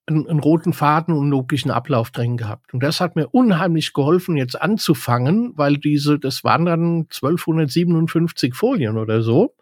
einen, 0.07 0.29
einen 0.29 0.41
roten 0.41 0.73
Faden 0.73 1.15
und 1.15 1.23
einen 1.23 1.31
logischen 1.31 1.71
Ablauf 1.71 2.11
drin 2.11 2.37
gehabt. 2.37 2.73
Und 2.73 2.83
das 2.83 3.01
hat 3.01 3.17
mir 3.17 3.29
unheimlich 3.29 3.93
geholfen, 3.93 4.37
jetzt 4.37 4.61
anzufangen, 4.61 5.53
weil 5.57 5.77
diese, 5.77 6.19
das 6.19 6.45
waren 6.45 6.65
dann 6.65 7.07
1257 7.13 8.55
Folien 8.55 8.99
oder 8.99 9.23
so. 9.23 9.55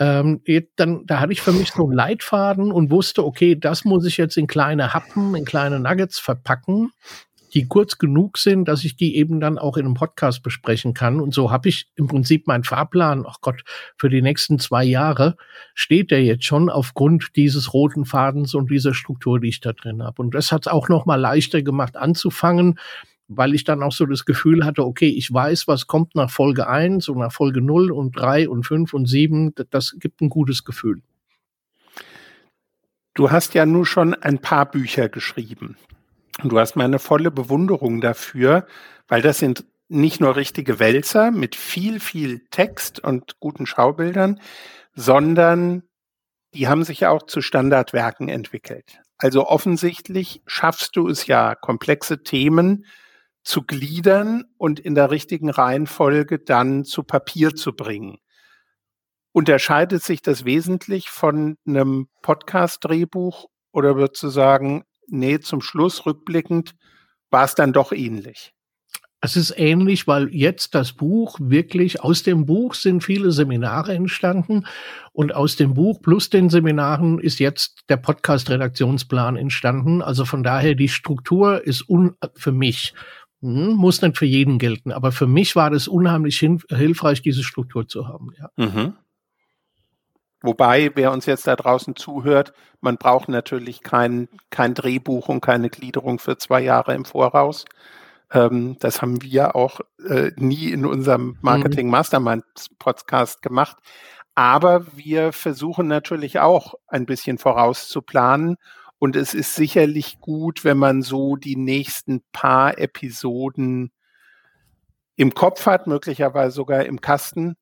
Ähm, 0.00 0.42
dann, 0.76 1.06
da 1.06 1.20
hatte 1.20 1.32
ich 1.32 1.40
für 1.40 1.52
mich 1.52 1.72
so 1.72 1.84
einen 1.84 1.92
Leitfaden 1.92 2.70
und 2.70 2.90
wusste, 2.90 3.24
okay, 3.24 3.56
das 3.58 3.84
muss 3.84 4.06
ich 4.06 4.16
jetzt 4.16 4.36
in 4.36 4.46
kleine 4.46 4.94
Happen, 4.94 5.34
in 5.34 5.44
kleine 5.44 5.80
Nuggets 5.80 6.20
verpacken 6.20 6.92
die 7.54 7.66
kurz 7.66 7.98
genug 7.98 8.38
sind, 8.38 8.66
dass 8.66 8.84
ich 8.84 8.96
die 8.96 9.16
eben 9.16 9.40
dann 9.40 9.58
auch 9.58 9.76
in 9.76 9.86
einem 9.86 9.94
Podcast 9.94 10.42
besprechen 10.42 10.94
kann. 10.94 11.20
Und 11.20 11.34
so 11.34 11.50
habe 11.50 11.68
ich 11.68 11.88
im 11.96 12.06
Prinzip 12.06 12.46
meinen 12.46 12.64
Fahrplan, 12.64 13.24
ach 13.26 13.40
Gott, 13.40 13.62
für 13.96 14.08
die 14.08 14.22
nächsten 14.22 14.58
zwei 14.58 14.84
Jahre 14.84 15.36
steht 15.74 16.10
der 16.10 16.22
jetzt 16.22 16.44
schon 16.44 16.70
aufgrund 16.70 17.36
dieses 17.36 17.72
roten 17.72 18.04
Fadens 18.04 18.54
und 18.54 18.70
dieser 18.70 18.94
Struktur, 18.94 19.40
die 19.40 19.48
ich 19.48 19.60
da 19.60 19.72
drin 19.72 20.02
habe. 20.02 20.22
Und 20.22 20.34
das 20.34 20.52
hat 20.52 20.62
es 20.62 20.72
auch 20.72 20.88
noch 20.88 21.06
mal 21.06 21.16
leichter 21.16 21.62
gemacht 21.62 21.96
anzufangen, 21.96 22.78
weil 23.28 23.54
ich 23.54 23.64
dann 23.64 23.82
auch 23.82 23.92
so 23.92 24.06
das 24.06 24.24
Gefühl 24.24 24.64
hatte, 24.64 24.84
okay, 24.84 25.08
ich 25.08 25.32
weiß, 25.32 25.68
was 25.68 25.86
kommt 25.86 26.14
nach 26.14 26.30
Folge 26.30 26.66
1 26.66 27.08
und 27.08 27.18
nach 27.18 27.32
Folge 27.32 27.60
0 27.60 27.92
und 27.92 28.16
3 28.16 28.48
und 28.48 28.64
5 28.64 28.94
und 28.94 29.06
7. 29.06 29.54
Das 29.70 29.96
gibt 29.98 30.20
ein 30.20 30.30
gutes 30.30 30.64
Gefühl. 30.64 31.02
Du 33.14 33.30
hast 33.30 33.54
ja 33.54 33.66
nun 33.66 33.84
schon 33.84 34.14
ein 34.14 34.38
paar 34.38 34.70
Bücher 34.70 35.08
geschrieben. 35.08 35.76
Und 36.42 36.52
du 36.52 36.58
hast 36.58 36.76
meine 36.76 36.98
volle 36.98 37.30
Bewunderung 37.30 38.00
dafür, 38.00 38.66
weil 39.08 39.22
das 39.22 39.38
sind 39.38 39.64
nicht 39.88 40.20
nur 40.20 40.36
richtige 40.36 40.78
Wälzer 40.78 41.30
mit 41.30 41.56
viel, 41.56 41.98
viel 41.98 42.44
Text 42.50 43.00
und 43.00 43.40
guten 43.40 43.66
Schaubildern, 43.66 44.40
sondern 44.94 45.82
die 46.54 46.68
haben 46.68 46.84
sich 46.84 47.00
ja 47.00 47.10
auch 47.10 47.24
zu 47.24 47.40
Standardwerken 47.40 48.28
entwickelt. 48.28 49.00
Also 49.16 49.46
offensichtlich 49.46 50.42
schaffst 50.46 50.96
du 50.96 51.08
es 51.08 51.26
ja, 51.26 51.54
komplexe 51.54 52.22
Themen 52.22 52.84
zu 53.42 53.62
gliedern 53.62 54.44
und 54.58 54.78
in 54.78 54.94
der 54.94 55.10
richtigen 55.10 55.50
Reihenfolge 55.50 56.38
dann 56.38 56.84
zu 56.84 57.02
Papier 57.02 57.54
zu 57.54 57.74
bringen. 57.74 58.18
Unterscheidet 59.32 60.02
sich 60.02 60.22
das 60.22 60.44
wesentlich 60.44 61.10
von 61.10 61.56
einem 61.66 62.08
Podcast-Drehbuch 62.22 63.46
oder 63.72 63.96
würdest 63.96 64.22
du 64.22 64.28
sagen, 64.28 64.84
nee, 65.10 65.40
zum 65.40 65.60
Schluss 65.60 66.06
rückblickend 66.06 66.74
war 67.30 67.44
es 67.44 67.54
dann 67.54 67.72
doch 67.72 67.92
ähnlich. 67.92 68.52
Es 69.20 69.36
ist 69.36 69.54
ähnlich, 69.56 70.06
weil 70.06 70.32
jetzt 70.32 70.76
das 70.76 70.92
Buch 70.92 71.38
wirklich, 71.40 72.00
aus 72.02 72.22
dem 72.22 72.46
Buch 72.46 72.74
sind 72.74 73.02
viele 73.02 73.32
Seminare 73.32 73.92
entstanden 73.92 74.64
und 75.12 75.34
aus 75.34 75.56
dem 75.56 75.74
Buch 75.74 76.00
plus 76.00 76.30
den 76.30 76.50
Seminaren 76.50 77.18
ist 77.18 77.40
jetzt 77.40 77.80
der 77.88 77.96
Podcast-Redaktionsplan 77.96 79.36
entstanden. 79.36 80.02
Also 80.02 80.24
von 80.24 80.44
daher, 80.44 80.76
die 80.76 80.88
Struktur 80.88 81.66
ist 81.66 81.88
un 81.88 82.14
für 82.34 82.52
mich, 82.52 82.94
hm, 83.40 83.74
muss 83.74 84.02
nicht 84.02 84.16
für 84.16 84.26
jeden 84.26 84.60
gelten, 84.60 84.92
aber 84.92 85.10
für 85.10 85.26
mich 85.26 85.56
war 85.56 85.70
das 85.70 85.88
unheimlich 85.88 86.38
hilfreich, 86.38 87.20
diese 87.20 87.42
Struktur 87.42 87.88
zu 87.88 88.06
haben. 88.06 88.30
Ja. 88.38 88.50
Mhm. 88.56 88.94
Wobei, 90.42 90.92
wer 90.94 91.10
uns 91.12 91.26
jetzt 91.26 91.46
da 91.46 91.56
draußen 91.56 91.96
zuhört, 91.96 92.52
man 92.80 92.96
braucht 92.96 93.28
natürlich 93.28 93.82
kein, 93.82 94.28
kein 94.50 94.74
Drehbuch 94.74 95.28
und 95.28 95.40
keine 95.40 95.68
Gliederung 95.68 96.18
für 96.20 96.38
zwei 96.38 96.60
Jahre 96.60 96.94
im 96.94 97.04
Voraus. 97.04 97.64
Ähm, 98.32 98.76
das 98.78 99.02
haben 99.02 99.22
wir 99.22 99.56
auch 99.56 99.80
äh, 100.08 100.30
nie 100.36 100.70
in 100.70 100.86
unserem 100.86 101.26
mhm. 101.26 101.38
Marketing 101.40 101.90
Mastermind 101.90 102.44
Podcast 102.78 103.42
gemacht. 103.42 103.78
Aber 104.34 104.86
wir 104.96 105.32
versuchen 105.32 105.88
natürlich 105.88 106.38
auch 106.38 106.74
ein 106.86 107.06
bisschen 107.06 107.38
vorauszuplanen 107.38 108.56
Und 109.00 109.16
es 109.16 109.34
ist 109.34 109.56
sicherlich 109.56 110.20
gut, 110.20 110.64
wenn 110.64 110.78
man 110.78 111.02
so 111.02 111.36
die 111.36 111.56
nächsten 111.56 112.22
paar 112.32 112.78
Episoden 112.78 113.90
im 115.16 115.34
Kopf 115.34 115.66
hat, 115.66 115.88
möglicherweise 115.88 116.52
sogar 116.52 116.84
im 116.84 117.00
Kasten 117.00 117.56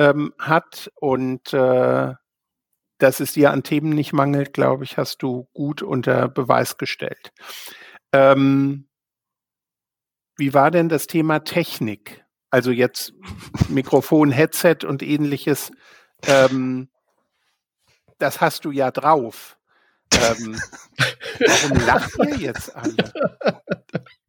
ähm, 0.00 0.32
hat. 0.38 0.90
Und 0.96 1.52
äh, 1.52 2.14
dass 2.98 3.20
es 3.20 3.32
dir 3.32 3.50
an 3.50 3.62
Themen 3.62 3.90
nicht 3.90 4.12
mangelt, 4.12 4.52
glaube 4.52 4.84
ich, 4.84 4.96
hast 4.96 5.22
du 5.22 5.48
gut 5.52 5.82
unter 5.82 6.28
Beweis 6.28 6.78
gestellt. 6.78 7.32
Ähm, 8.12 8.88
wie 10.36 10.54
war 10.54 10.70
denn 10.70 10.88
das 10.88 11.06
Thema 11.06 11.40
Technik? 11.40 12.24
Also 12.50 12.70
jetzt 12.70 13.12
Mikrofon, 13.68 14.30
Headset 14.32 14.78
und 14.86 15.02
ähnliches. 15.02 15.70
Ähm, 16.26 16.88
das 18.18 18.40
hast 18.40 18.64
du 18.64 18.70
ja 18.70 18.90
drauf. 18.90 19.58
Ähm, 20.12 20.60
warum 21.46 21.86
lacht 21.86 22.12
ihr 22.18 22.36
jetzt 22.36 22.74
alle? 22.74 22.96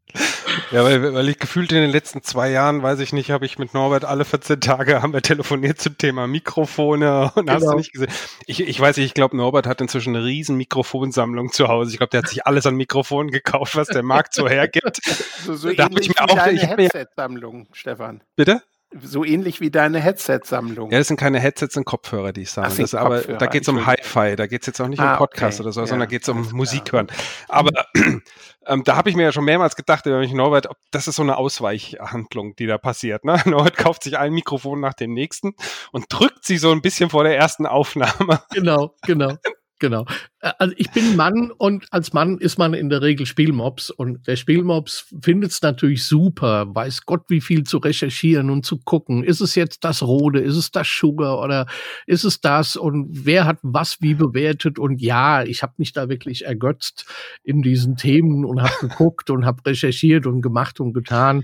Ja, 0.71 0.83
weil, 0.83 1.13
weil 1.13 1.29
ich 1.29 1.39
gefühlt 1.39 1.71
in 1.71 1.81
den 1.81 1.91
letzten 1.91 2.23
zwei 2.23 2.49
Jahren, 2.49 2.81
weiß 2.81 2.99
ich 2.99 3.13
nicht, 3.13 3.31
habe 3.31 3.45
ich 3.45 3.59
mit 3.59 3.73
Norbert 3.73 4.05
alle 4.05 4.25
14 4.25 4.61
Tage 4.61 5.01
haben 5.01 5.13
wir 5.13 5.21
telefoniert 5.21 5.79
zum 5.79 5.97
Thema 5.97 6.27
Mikrofone 6.27 7.31
und 7.35 7.45
genau. 7.45 7.53
hast 7.53 7.61
du 7.61 7.67
genau. 7.67 7.77
nicht 7.77 7.93
gesehen. 7.93 8.11
Ich, 8.45 8.61
ich 8.61 8.79
weiß 8.79 8.97
nicht, 8.97 9.05
ich 9.05 9.13
glaube, 9.13 9.35
Norbert 9.35 9.67
hat 9.67 9.81
inzwischen 9.81 10.15
eine 10.15 10.25
riesen 10.25 10.57
Mikrofonsammlung 10.57 11.51
zu 11.51 11.67
Hause. 11.67 11.91
Ich 11.91 11.97
glaube, 11.97 12.11
der 12.11 12.19
hat 12.19 12.29
sich 12.29 12.45
alles 12.45 12.65
an 12.65 12.75
Mikrofonen 12.75 13.31
gekauft, 13.31 13.75
was 13.75 13.87
der 13.87 14.03
Markt 14.03 14.33
so 14.33 14.47
hergibt. 14.47 14.99
So, 15.45 15.55
so 15.55 15.71
da 15.73 15.87
ähnlich 15.87 16.09
ich 16.09 16.15
mir 16.15 16.23
auch, 16.23 16.35
deine 16.35 16.59
Headset-Sammlung, 16.59 17.67
Stefan. 17.73 18.23
Bitte? 18.35 18.61
So 18.99 19.23
ähnlich 19.23 19.61
wie 19.61 19.71
deine 19.71 19.99
Headset-Sammlung. 19.99 20.91
Ja, 20.91 20.97
das 20.97 21.07
sind 21.07 21.17
keine 21.17 21.39
Headsets, 21.39 21.75
sind 21.75 21.85
Kopfhörer, 21.85 22.33
die 22.33 22.41
ich 22.41 22.51
sammle. 22.51 22.75
Das, 22.75 22.93
aber 22.93 23.21
da 23.21 23.45
geht 23.45 23.63
es 23.63 23.69
um 23.69 23.85
Hi-Fi, 23.85 24.35
da 24.35 24.47
geht 24.47 24.61
es 24.61 24.67
jetzt 24.67 24.81
auch 24.81 24.87
nicht 24.87 24.99
ah, 24.99 25.13
um 25.13 25.17
Podcast 25.17 25.59
okay. 25.59 25.65
oder 25.65 25.73
so, 25.73 25.81
ja, 25.81 25.87
sondern 25.87 26.07
da 26.07 26.11
geht 26.11 26.23
es 26.23 26.29
um 26.29 26.49
Musik 26.51 26.91
hören. 26.91 27.07
Aber 27.47 27.71
ähm, 28.67 28.83
da 28.83 28.95
habe 28.95 29.09
ich 29.09 29.15
mir 29.15 29.23
ja 29.23 29.31
schon 29.31 29.45
mehrmals 29.45 29.75
gedacht, 29.75 30.05
über 30.05 30.19
mich 30.19 30.33
Norbert, 30.33 30.69
ob, 30.69 30.77
das 30.91 31.07
ist 31.07 31.15
so 31.15 31.21
eine 31.21 31.37
Ausweichhandlung, 31.37 32.55
die 32.57 32.67
da 32.67 32.77
passiert. 32.77 33.23
Ne? 33.23 33.41
Norbert 33.45 33.77
kauft 33.77 34.03
sich 34.03 34.17
ein 34.17 34.33
Mikrofon 34.33 34.81
nach 34.81 34.93
dem 34.93 35.13
nächsten 35.13 35.53
und 35.91 36.05
drückt 36.09 36.43
sie 36.43 36.57
so 36.57 36.71
ein 36.71 36.81
bisschen 36.81 37.09
vor 37.09 37.23
der 37.23 37.37
ersten 37.37 37.65
Aufnahme. 37.65 38.41
Genau, 38.53 38.93
genau. 39.03 39.37
Genau. 39.81 40.05
Also 40.41 40.75
ich 40.77 40.91
bin 40.91 41.15
Mann 41.15 41.51
und 41.57 41.87
als 41.89 42.13
Mann 42.13 42.37
ist 42.37 42.59
man 42.59 42.75
in 42.75 42.89
der 42.89 43.01
Regel 43.01 43.25
Spielmobs 43.25 43.89
und 43.89 44.27
der 44.27 44.35
Spielmobs 44.35 45.07
findet 45.23 45.51
es 45.51 45.61
natürlich 45.63 46.05
super, 46.05 46.67
weiß 46.69 47.07
Gott, 47.07 47.23
wie 47.29 47.41
viel 47.41 47.63
zu 47.63 47.79
recherchieren 47.79 48.51
und 48.51 48.63
zu 48.63 48.77
gucken. 48.77 49.23
Ist 49.23 49.41
es 49.41 49.55
jetzt 49.55 49.83
das 49.83 50.03
Rode, 50.03 50.39
ist 50.39 50.55
es 50.55 50.69
das 50.69 50.87
Sugar 50.87 51.39
oder 51.39 51.65
ist 52.05 52.23
es 52.25 52.41
das 52.41 52.75
und 52.75 53.25
wer 53.25 53.45
hat 53.45 53.57
was 53.63 53.97
wie 54.01 54.13
bewertet 54.13 54.77
und 54.77 55.01
ja, 55.01 55.43
ich 55.43 55.63
habe 55.63 55.73
mich 55.77 55.93
da 55.93 56.09
wirklich 56.09 56.45
ergötzt 56.45 57.07
in 57.43 57.63
diesen 57.63 57.95
Themen 57.95 58.45
und 58.45 58.61
habe 58.61 58.73
geguckt 58.81 59.31
und 59.31 59.45
habe 59.45 59.65
recherchiert 59.65 60.27
und 60.27 60.43
gemacht 60.43 60.79
und 60.79 60.93
getan. 60.93 61.43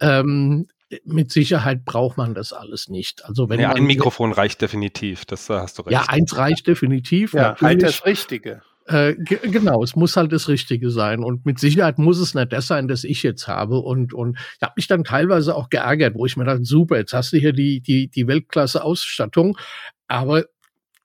Ähm, 0.00 0.66
mit 1.04 1.32
Sicherheit 1.32 1.84
braucht 1.84 2.16
man 2.16 2.34
das 2.34 2.52
alles 2.52 2.88
nicht. 2.88 3.24
Also 3.24 3.48
wenn 3.48 3.60
ja, 3.60 3.68
man 3.68 3.78
ein 3.78 3.86
Mikrofon 3.86 4.32
reicht 4.32 4.62
definitiv, 4.62 5.24
das 5.24 5.48
hast 5.50 5.78
du 5.78 5.82
recht. 5.82 5.92
Ja, 5.92 6.04
eins 6.08 6.36
reicht 6.36 6.66
definitiv. 6.66 7.34
Ja, 7.34 7.56
halt 7.60 7.82
das 7.82 8.06
Richtige. 8.06 8.62
Äh, 8.86 9.14
genau, 9.14 9.82
es 9.82 9.96
muss 9.96 10.16
halt 10.16 10.32
das 10.32 10.48
Richtige 10.48 10.90
sein. 10.90 11.24
Und 11.24 11.44
mit 11.44 11.58
Sicherheit 11.58 11.98
muss 11.98 12.18
es 12.18 12.34
nicht 12.34 12.52
das 12.52 12.68
sein, 12.68 12.86
das 12.86 13.02
ich 13.02 13.24
jetzt 13.24 13.48
habe. 13.48 13.80
Und, 13.80 14.14
und 14.14 14.38
ich 14.38 14.62
habe 14.62 14.74
mich 14.76 14.86
dann 14.86 15.02
teilweise 15.02 15.56
auch 15.56 15.70
geärgert, 15.70 16.14
wo 16.14 16.24
ich 16.24 16.36
mir 16.36 16.44
dachte, 16.44 16.64
super, 16.64 16.96
jetzt 16.96 17.12
hast 17.12 17.32
du 17.32 17.38
hier 17.38 17.52
die, 17.52 17.80
die, 17.80 18.08
die 18.08 18.28
Weltklasse-Ausstattung, 18.28 19.58
aber 20.06 20.44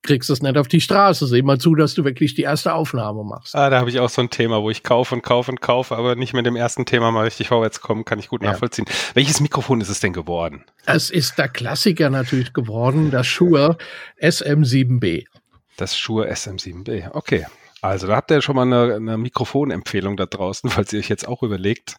kriegst 0.03 0.29
es 0.29 0.41
nicht 0.41 0.57
auf 0.57 0.67
die 0.67 0.81
Straße. 0.81 1.27
Seh 1.27 1.41
mal 1.41 1.57
zu, 1.57 1.75
dass 1.75 1.93
du 1.93 2.03
wirklich 2.03 2.33
die 2.33 2.41
erste 2.43 2.73
Aufnahme 2.73 3.23
machst. 3.23 3.55
Ah, 3.55 3.69
da 3.69 3.79
habe 3.79 3.89
ich 3.89 3.99
auch 3.99 4.09
so 4.09 4.21
ein 4.21 4.29
Thema, 4.29 4.61
wo 4.61 4.69
ich 4.69 4.83
kaufe 4.83 5.15
und 5.15 5.21
kaufe 5.21 5.51
und 5.51 5.61
kaufe, 5.61 5.95
aber 5.95 6.15
nicht 6.15 6.33
mit 6.33 6.45
dem 6.45 6.55
ersten 6.55 6.85
Thema 6.85 7.11
mal 7.11 7.25
richtig 7.25 7.49
vorwärts 7.49 7.81
kommen, 7.81 8.05
kann 8.05 8.19
ich 8.19 8.29
gut 8.29 8.43
ja. 8.43 8.51
nachvollziehen. 8.51 8.85
Welches 9.13 9.39
Mikrofon 9.39 9.81
ist 9.81 9.89
es 9.89 9.99
denn 9.99 10.13
geworden? 10.13 10.63
Es 10.85 11.09
ist 11.09 11.37
der 11.37 11.49
Klassiker 11.49 12.09
natürlich 12.09 12.53
geworden, 12.53 13.11
das 13.11 13.27
Shure 13.27 13.77
SM7B. 14.21 15.25
Das 15.77 15.97
Shure 15.97 16.31
SM7B, 16.31 17.11
okay. 17.13 17.45
Also 17.81 18.05
da 18.05 18.15
habt 18.15 18.29
ihr 18.29 18.41
schon 18.41 18.55
mal 18.55 18.61
eine, 18.61 18.95
eine 18.95 19.17
Mikrofonempfehlung 19.17 20.15
da 20.15 20.27
draußen, 20.27 20.69
falls 20.71 20.93
ihr 20.93 20.99
euch 20.99 21.09
jetzt 21.09 21.27
auch 21.27 21.41
überlegt, 21.41 21.95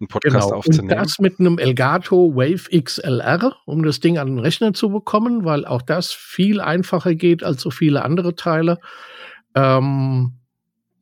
einen 0.00 0.08
Podcast 0.08 0.46
genau. 0.46 0.56
aufzunehmen. 0.56 0.90
Und 0.90 0.96
das 0.96 1.18
mit 1.18 1.38
einem 1.38 1.58
Elgato 1.58 2.34
Wave 2.34 2.70
XLR, 2.82 3.54
um 3.66 3.82
das 3.82 4.00
Ding 4.00 4.18
an 4.18 4.28
den 4.28 4.38
Rechner 4.38 4.72
zu 4.72 4.90
bekommen, 4.90 5.44
weil 5.44 5.66
auch 5.66 5.82
das 5.82 6.12
viel 6.12 6.60
einfacher 6.60 7.14
geht 7.14 7.44
als 7.44 7.60
so 7.60 7.70
viele 7.70 8.04
andere 8.04 8.34
Teile. 8.34 8.78
Ähm, 9.54 10.38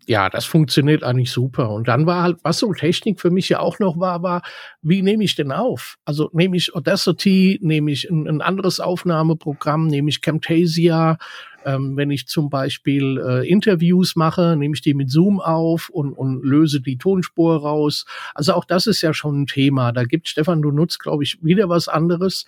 ja, 0.07 0.29
das 0.29 0.45
funktioniert 0.45 1.03
eigentlich 1.03 1.31
super. 1.31 1.71
Und 1.71 1.89
dann 1.89 2.07
war 2.07 2.23
halt, 2.23 2.39
was 2.43 2.59
so 2.59 2.73
Technik 2.73 3.21
für 3.21 3.31
mich 3.31 3.49
ja 3.49 3.61
auch 3.61 3.79
noch 3.79 3.99
war, 3.99 4.23
war, 4.23 4.43
wie 4.83 5.03
nehme 5.03 5.25
ich 5.25 5.35
denn 5.35 5.53
auf? 5.53 5.97
Also 6.05 6.31
nehme 6.33 6.57
ich 6.57 6.75
Audacity, 6.75 7.59
nehme 7.63 7.91
ich 7.91 8.11
ein, 8.11 8.27
ein 8.29 8.41
anderes 8.43 8.81
Aufnahmeprogramm, 8.81 9.87
nehme 9.87 10.11
ich 10.11 10.21
Camtasia, 10.21 11.19
ähm, 11.65 11.97
wenn 11.97 12.11
ich 12.11 12.27
zum 12.27 12.51
Beispiel 12.51 13.23
äh, 13.27 13.49
Interviews 13.49 14.17
mache, 14.17 14.57
nehme 14.57 14.75
ich 14.75 14.83
die 14.83 14.95
mit 14.95 15.11
Zoom 15.11 15.41
auf 15.41 15.89
und, 15.89 16.13
und 16.13 16.45
löse 16.45 16.81
die 16.81 16.99
Tonspur 16.99 17.63
raus. 17.63 18.05
Also 18.35 18.53
auch 18.55 18.65
das 18.65 18.87
ist 18.87 19.01
ja 19.01 19.15
schon 19.15 19.43
ein 19.43 19.47
Thema. 19.47 19.93
Da 19.93 20.05
gibt 20.05 20.29
Stefan, 20.29 20.63
du 20.63 20.71
nutzt, 20.71 21.01
glaube 21.01 21.25
ich, 21.25 21.43
wieder 21.43 21.69
was 21.69 21.89
anderes 21.89 22.45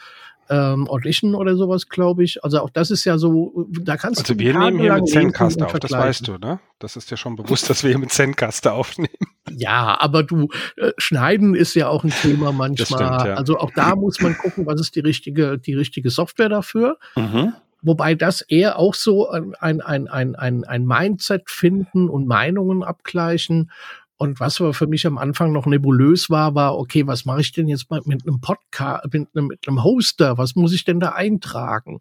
ähm, 0.48 0.88
Audition 0.88 1.34
oder 1.34 1.56
sowas, 1.56 1.88
glaube 1.88 2.24
ich. 2.24 2.42
Also 2.44 2.60
auch 2.60 2.70
das 2.70 2.90
ist 2.90 3.04
ja 3.04 3.18
so, 3.18 3.66
da 3.68 3.96
kannst 3.96 4.20
also 4.20 4.34
du. 4.34 4.38
Also 4.38 4.54
wir 4.54 4.58
nehmen 4.58 4.78
hier 4.78 4.94
mit 4.94 5.08
Zencaster 5.08 5.66
auf, 5.66 5.72
das 5.78 5.92
weißt 5.92 6.28
du, 6.28 6.38
ne? 6.38 6.60
Das 6.78 6.96
ist 6.96 7.10
dir 7.10 7.16
schon 7.16 7.36
bewusst, 7.36 7.70
dass 7.70 7.82
wir 7.82 7.90
hier 7.90 7.98
mit 7.98 8.12
Zencaster 8.12 8.74
aufnehmen. 8.74 9.08
Ja, 9.50 9.96
aber 10.00 10.22
du, 10.22 10.48
äh, 10.76 10.92
Schneiden 10.98 11.54
ist 11.54 11.74
ja 11.74 11.88
auch 11.88 12.04
ein 12.04 12.10
Thema 12.10 12.52
manchmal. 12.52 12.86
Stimmt, 12.86 13.26
ja. 13.26 13.34
Also 13.34 13.58
auch 13.58 13.70
da 13.74 13.96
muss 13.96 14.20
man 14.20 14.36
gucken, 14.36 14.66
was 14.66 14.80
ist 14.80 14.94
die 14.96 15.00
richtige, 15.00 15.58
die 15.58 15.74
richtige 15.74 16.10
Software 16.10 16.48
dafür. 16.48 16.98
Mhm. 17.16 17.54
Wobei 17.82 18.14
das 18.14 18.40
eher 18.40 18.78
auch 18.78 18.94
so 18.94 19.28
ein, 19.30 19.54
ein, 19.54 19.80
ein, 19.80 20.34
ein, 20.34 20.64
ein 20.64 20.86
Mindset 20.86 21.48
finden 21.48 22.08
und 22.08 22.26
Meinungen 22.26 22.82
abgleichen 22.82 23.70
und 24.18 24.40
was 24.40 24.60
aber 24.60 24.72
für 24.72 24.86
mich 24.86 25.06
am 25.06 25.18
Anfang 25.18 25.52
noch 25.52 25.66
nebulös 25.66 26.30
war, 26.30 26.54
war, 26.54 26.78
okay, 26.78 27.06
was 27.06 27.26
mache 27.26 27.42
ich 27.42 27.52
denn 27.52 27.68
jetzt 27.68 27.90
mit 27.90 28.06
einem 28.06 28.40
Podcast, 28.40 29.04
mit 29.12 29.28
einem, 29.34 29.48
mit 29.48 29.68
einem 29.68 29.84
Hoster? 29.84 30.38
Was 30.38 30.56
muss 30.56 30.72
ich 30.72 30.84
denn 30.84 31.00
da 31.00 31.10
eintragen? 31.10 31.98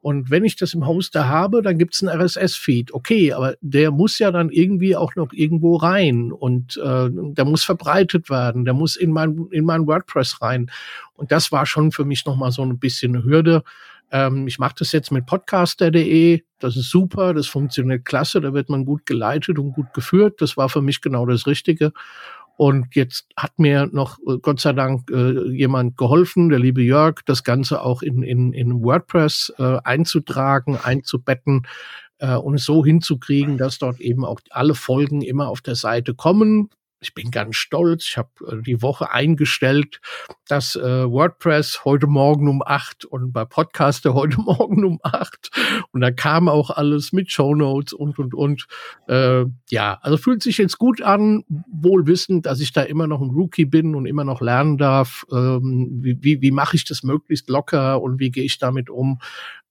Und 0.00 0.30
wenn 0.30 0.44
ich 0.44 0.54
das 0.54 0.74
im 0.74 0.86
Hoster 0.86 1.28
habe, 1.28 1.62
dann 1.62 1.76
gibt's 1.76 2.04
einen 2.04 2.20
RSS-Feed. 2.20 2.94
Okay, 2.94 3.32
aber 3.32 3.56
der 3.60 3.90
muss 3.90 4.20
ja 4.20 4.30
dann 4.30 4.50
irgendwie 4.50 4.94
auch 4.94 5.16
noch 5.16 5.32
irgendwo 5.32 5.74
rein 5.74 6.30
und 6.30 6.76
äh, 6.76 7.08
der 7.10 7.44
muss 7.44 7.64
verbreitet 7.64 8.30
werden, 8.30 8.64
der 8.64 8.74
muss 8.74 8.94
in 8.94 9.10
mein, 9.10 9.48
in 9.50 9.64
mein 9.64 9.88
WordPress 9.88 10.40
rein. 10.42 10.70
Und 11.14 11.32
das 11.32 11.50
war 11.50 11.66
schon 11.66 11.90
für 11.90 12.04
mich 12.04 12.24
nochmal 12.26 12.52
so 12.52 12.62
ein 12.62 12.78
bisschen 12.78 13.16
eine 13.16 13.24
Hürde. 13.24 13.64
Ähm, 14.10 14.46
ich 14.46 14.58
mache 14.58 14.76
das 14.78 14.92
jetzt 14.92 15.10
mit 15.10 15.26
podcaster.de. 15.26 16.42
Das 16.58 16.76
ist 16.76 16.90
super, 16.90 17.34
das 17.34 17.46
funktioniert 17.46 18.04
klasse, 18.04 18.40
da 18.40 18.54
wird 18.54 18.68
man 18.68 18.84
gut 18.84 19.06
geleitet 19.06 19.58
und 19.58 19.72
gut 19.72 19.92
geführt. 19.94 20.40
Das 20.40 20.56
war 20.56 20.68
für 20.68 20.82
mich 20.82 21.00
genau 21.00 21.26
das 21.26 21.46
Richtige. 21.46 21.92
Und 22.56 22.94
jetzt 22.96 23.28
hat 23.36 23.58
mir 23.58 23.88
noch 23.92 24.18
äh, 24.26 24.38
Gott 24.40 24.60
sei 24.60 24.72
Dank 24.72 25.10
äh, 25.10 25.50
jemand 25.50 25.98
geholfen, 25.98 26.48
der 26.48 26.58
liebe 26.58 26.82
Jörg, 26.82 27.20
das 27.26 27.44
Ganze 27.44 27.82
auch 27.82 28.02
in, 28.02 28.22
in, 28.22 28.52
in 28.52 28.82
WordPress 28.82 29.52
äh, 29.58 29.78
einzutragen, 29.84 30.78
einzubetten 30.82 31.66
äh, 32.18 32.34
und 32.34 32.54
es 32.54 32.64
so 32.64 32.84
hinzukriegen, 32.84 33.58
dass 33.58 33.78
dort 33.78 34.00
eben 34.00 34.24
auch 34.24 34.40
alle 34.50 34.74
Folgen 34.74 35.20
immer 35.20 35.48
auf 35.48 35.60
der 35.60 35.74
Seite 35.74 36.14
kommen 36.14 36.70
ich 37.06 37.14
bin 37.14 37.30
ganz 37.30 37.56
stolz. 37.56 38.04
Ich 38.08 38.16
habe 38.16 38.30
äh, 38.48 38.62
die 38.62 38.82
Woche 38.82 39.10
eingestellt, 39.12 40.00
dass 40.48 40.74
äh, 40.74 41.08
WordPress 41.08 41.84
heute 41.84 42.08
Morgen 42.08 42.48
um 42.48 42.62
acht 42.64 43.04
und 43.04 43.32
bei 43.32 43.44
Podcaster 43.44 44.14
heute 44.14 44.40
Morgen 44.40 44.84
um 44.84 44.98
acht 45.02 45.50
und 45.92 46.00
da 46.00 46.10
kam 46.10 46.48
auch 46.48 46.70
alles 46.70 47.12
mit 47.12 47.30
Show 47.30 47.54
Notes 47.54 47.92
und 47.92 48.18
und 48.18 48.34
und. 48.34 48.66
Äh, 49.08 49.44
ja, 49.70 49.98
also 50.02 50.16
fühlt 50.16 50.42
sich 50.42 50.58
jetzt 50.58 50.78
gut 50.78 51.00
an, 51.00 51.44
wohl 51.48 52.06
wissend, 52.06 52.46
dass 52.46 52.60
ich 52.60 52.72
da 52.72 52.82
immer 52.82 53.06
noch 53.06 53.20
ein 53.20 53.30
Rookie 53.30 53.66
bin 53.66 53.94
und 53.94 54.06
immer 54.06 54.24
noch 54.24 54.40
lernen 54.40 54.78
darf. 54.78 55.24
Ähm, 55.30 55.98
wie 56.02 56.18
wie, 56.20 56.42
wie 56.42 56.50
mache 56.50 56.76
ich 56.76 56.84
das 56.84 57.04
möglichst 57.04 57.48
locker 57.48 58.02
und 58.02 58.18
wie 58.18 58.30
gehe 58.30 58.44
ich 58.44 58.58
damit 58.58 58.90
um? 58.90 59.20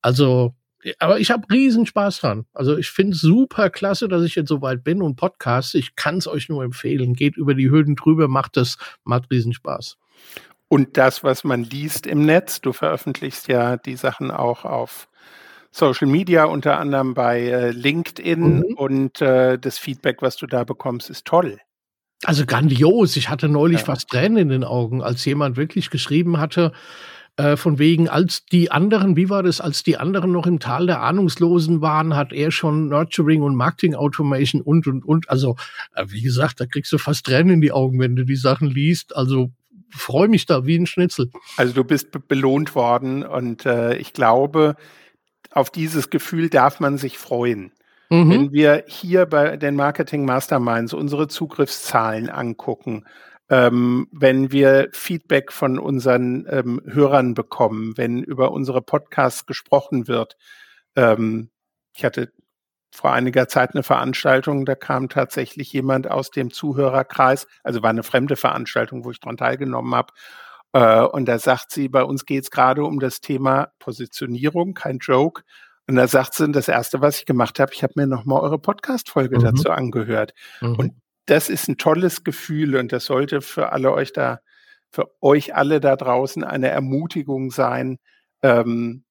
Also 0.01 0.56
aber 1.00 1.20
ich 1.20 1.32
habe 1.32 1.50
riesen 1.51 1.86
Spaß 1.86 2.20
dran. 2.20 2.46
Also 2.54 2.77
ich 2.77 2.89
finde 2.89 3.13
es 3.13 3.22
super 3.22 3.70
klasse, 3.70 4.08
dass 4.08 4.24
ich 4.24 4.36
jetzt 4.36 4.50
so 4.50 4.62
weit 4.62 4.84
bin 4.84 5.01
und 5.01 5.15
Podcast. 5.15 5.75
Ich 5.75 5.96
kann 5.96 6.18
es 6.18 6.27
euch 6.27 6.50
nur 6.50 6.63
empfehlen. 6.63 7.13
Geht 7.13 7.38
über 7.38 7.54
die 7.54 7.70
Hürden 7.70 7.96
drüber, 7.96 8.27
macht 8.27 8.58
es, 8.58 8.77
macht 9.04 9.32
riesen 9.32 9.54
Spaß. 9.54 9.98
Und 10.68 10.98
das, 10.98 11.24
was 11.24 11.44
man 11.44 11.63
liest 11.63 12.08
im 12.08 12.25
Netz, 12.25 12.62
du 12.62 12.74
veröffentlichst 12.74 13.48
ja 13.48 13.77
die 13.77 13.96
Sachen 13.96 14.32
auch 14.32 14.65
auf 14.65 15.08
Social 15.72 16.08
Media, 16.08 16.46
unter 16.46 16.80
anderem 16.80 17.13
bei 17.13 17.42
äh, 17.42 17.72
LinkedIn 17.72 18.58
mhm. 18.58 18.63
und 18.77 19.22
äh, 19.22 19.60
das 19.60 19.77
Feedback, 19.77 20.22
was 20.22 20.38
du 20.38 20.48
da 20.48 20.63
bekommst, 20.63 21.10
ist 21.10 21.25
toll. 21.25 21.60
Also 22.24 22.46
grandios. 22.46 23.18
Ich 23.18 23.30
hatte 23.30 23.50
neulich 23.50 23.80
ja. 23.80 23.86
fast 23.86 24.10
Tränen 24.10 24.38
in 24.38 24.50
den 24.50 24.63
Augen, 24.63 25.04
als 25.04 25.25
jemand 25.25 25.58
wirklich 25.58 25.89
geschrieben 25.89 26.38
hatte, 26.39 26.72
äh, 27.38 27.58
von 27.58 27.80
wegen, 27.80 28.08
als 28.08 28.46
die 28.46 28.72
anderen, 28.72 29.15
wie 29.15 29.30
war 29.30 29.44
das, 29.44 29.60
als 29.60 29.84
die 29.84 29.98
anderen 29.98 30.32
noch 30.32 30.48
im 30.48 30.60
Tal 30.60 30.86
der 30.86 31.01
Ahnungslosen 31.01 31.82
waren, 31.82 32.15
hat 32.15 32.32
er 32.32 32.51
schon 32.51 32.88
Nurturing 32.88 33.42
und 33.42 33.56
Marketing 33.56 33.96
Automation 33.96 34.62
und, 34.62 34.88
und, 34.88 35.04
und. 35.04 35.30
Also, 35.30 35.56
äh, 35.96 36.06
wie 36.08 36.22
gesagt, 36.22 36.62
da 36.62 36.65
kriegst 36.65 36.92
du 36.92 36.98
fast 36.98 37.25
Tränen 37.25 37.56
in 37.56 37.62
die 37.62 37.72
Augen, 37.72 38.00
wenn 38.00 38.15
du 38.15 38.24
die 38.24 38.36
Sachen 38.36 38.70
liest. 38.70 39.15
Also, 39.15 39.51
freue 39.89 40.27
mich 40.27 40.46
da 40.46 40.65
wie 40.65 40.77
ein 40.77 40.88
Schnitzel. 40.88 41.32
Also 41.58 41.74
du 41.74 41.84
bist 41.84 42.27
belohnt 42.27 42.75
worden 42.75 43.24
und 43.24 43.65
äh, 43.65 43.96
ich 43.98 44.13
glaube, 44.13 44.75
auf 45.51 45.70
dieses 45.70 46.10
Gefühl 46.10 46.50
darf 46.50 46.80
man 46.80 46.98
sich 46.98 47.18
freuen. 47.18 47.72
Mhm. 48.10 48.30
Wenn 48.30 48.51
wir 48.51 48.84
hier 48.88 49.25
bei 49.25 49.58
den 49.58 49.75
Marketing 49.75 50.25
Masterminds 50.25 50.94
unsere 50.94 51.27
Zugriffszahlen 51.27 52.30
angucken, 52.30 53.06
ähm, 53.50 54.08
wenn 54.12 54.52
wir 54.52 54.90
Feedback 54.92 55.52
von 55.52 55.78
unseren 55.78 56.46
ähm, 56.50 56.82
Hörern 56.86 57.34
bekommen, 57.34 57.98
wenn 57.98 58.24
über 58.24 58.52
unsere 58.52 58.82
Podcasts 58.82 59.46
gesprochen 59.46 60.08
wird. 60.08 60.36
Ähm, 60.96 61.52
ich 61.96 62.04
hatte 62.04 62.32
vor 62.92 63.12
einiger 63.12 63.48
Zeit 63.48 63.74
eine 63.74 63.84
Veranstaltung, 63.84 64.66
da 64.66 64.74
kam 64.75 65.10
tatsächlich 65.10 65.72
jemand 65.74 66.10
aus 66.10 66.32
dem 66.32 66.52
Zuhörerkreis, 66.52 67.46
also 67.64 67.84
war 67.84 67.90
eine 67.90 68.04
fremde 68.04 68.36
Veranstaltung, 68.36 69.04
wo 69.04 69.12
ich 69.12 69.20
dran 69.20 69.38
teilgenommen 69.38 69.94
habe. 69.94 70.14
Äh, 70.74 71.02
und 71.02 71.25
da 71.25 71.38
sagt 71.38 71.72
sie, 71.72 71.90
bei 71.90 72.04
uns 72.04 72.25
geht 72.25 72.44
es 72.44 72.52
gerade 72.52 72.84
um 72.84 73.00
das 73.00 73.22
Thema 73.22 73.70
Positionierung, 73.80 74.74
kein 74.74 75.00
Joke. 75.00 75.44
Und 75.88 75.98
da 75.98 76.08
sagt 76.08 76.34
sie, 76.34 76.52
das 76.52 76.68
Erste, 76.68 77.02
was 77.02 77.20
ich 77.20 77.25
gemacht 77.25 77.60
habe, 77.60 77.72
ich 77.74 77.84
habe 77.84 77.94
mir 77.96 78.08
nochmal 78.08 78.42
eure 78.42 78.58
Podcast-Folge 78.58 79.38
mhm. 79.38 79.44
dazu 79.44 79.70
angehört. 79.70 80.34
Mhm. 80.62 80.75
Und 80.75 80.94
das 81.25 81.50
ist 81.50 81.67
ein 81.67 81.77
tolles 81.77 82.24
Gefühl 82.24 82.75
und 82.75 82.91
das 82.91 83.05
sollte 83.05 83.41
für 83.41 83.72
alle 83.72 83.91
euch 83.91 84.13
da, 84.13 84.39
für 84.91 85.12
euch 85.22 85.55
alle 85.55 85.79
da 85.79 85.96
draußen 85.96 86.44
eine 86.44 86.70
Ermutigung 86.70 87.51
sein. 87.51 87.98
Ähm, 88.41 89.03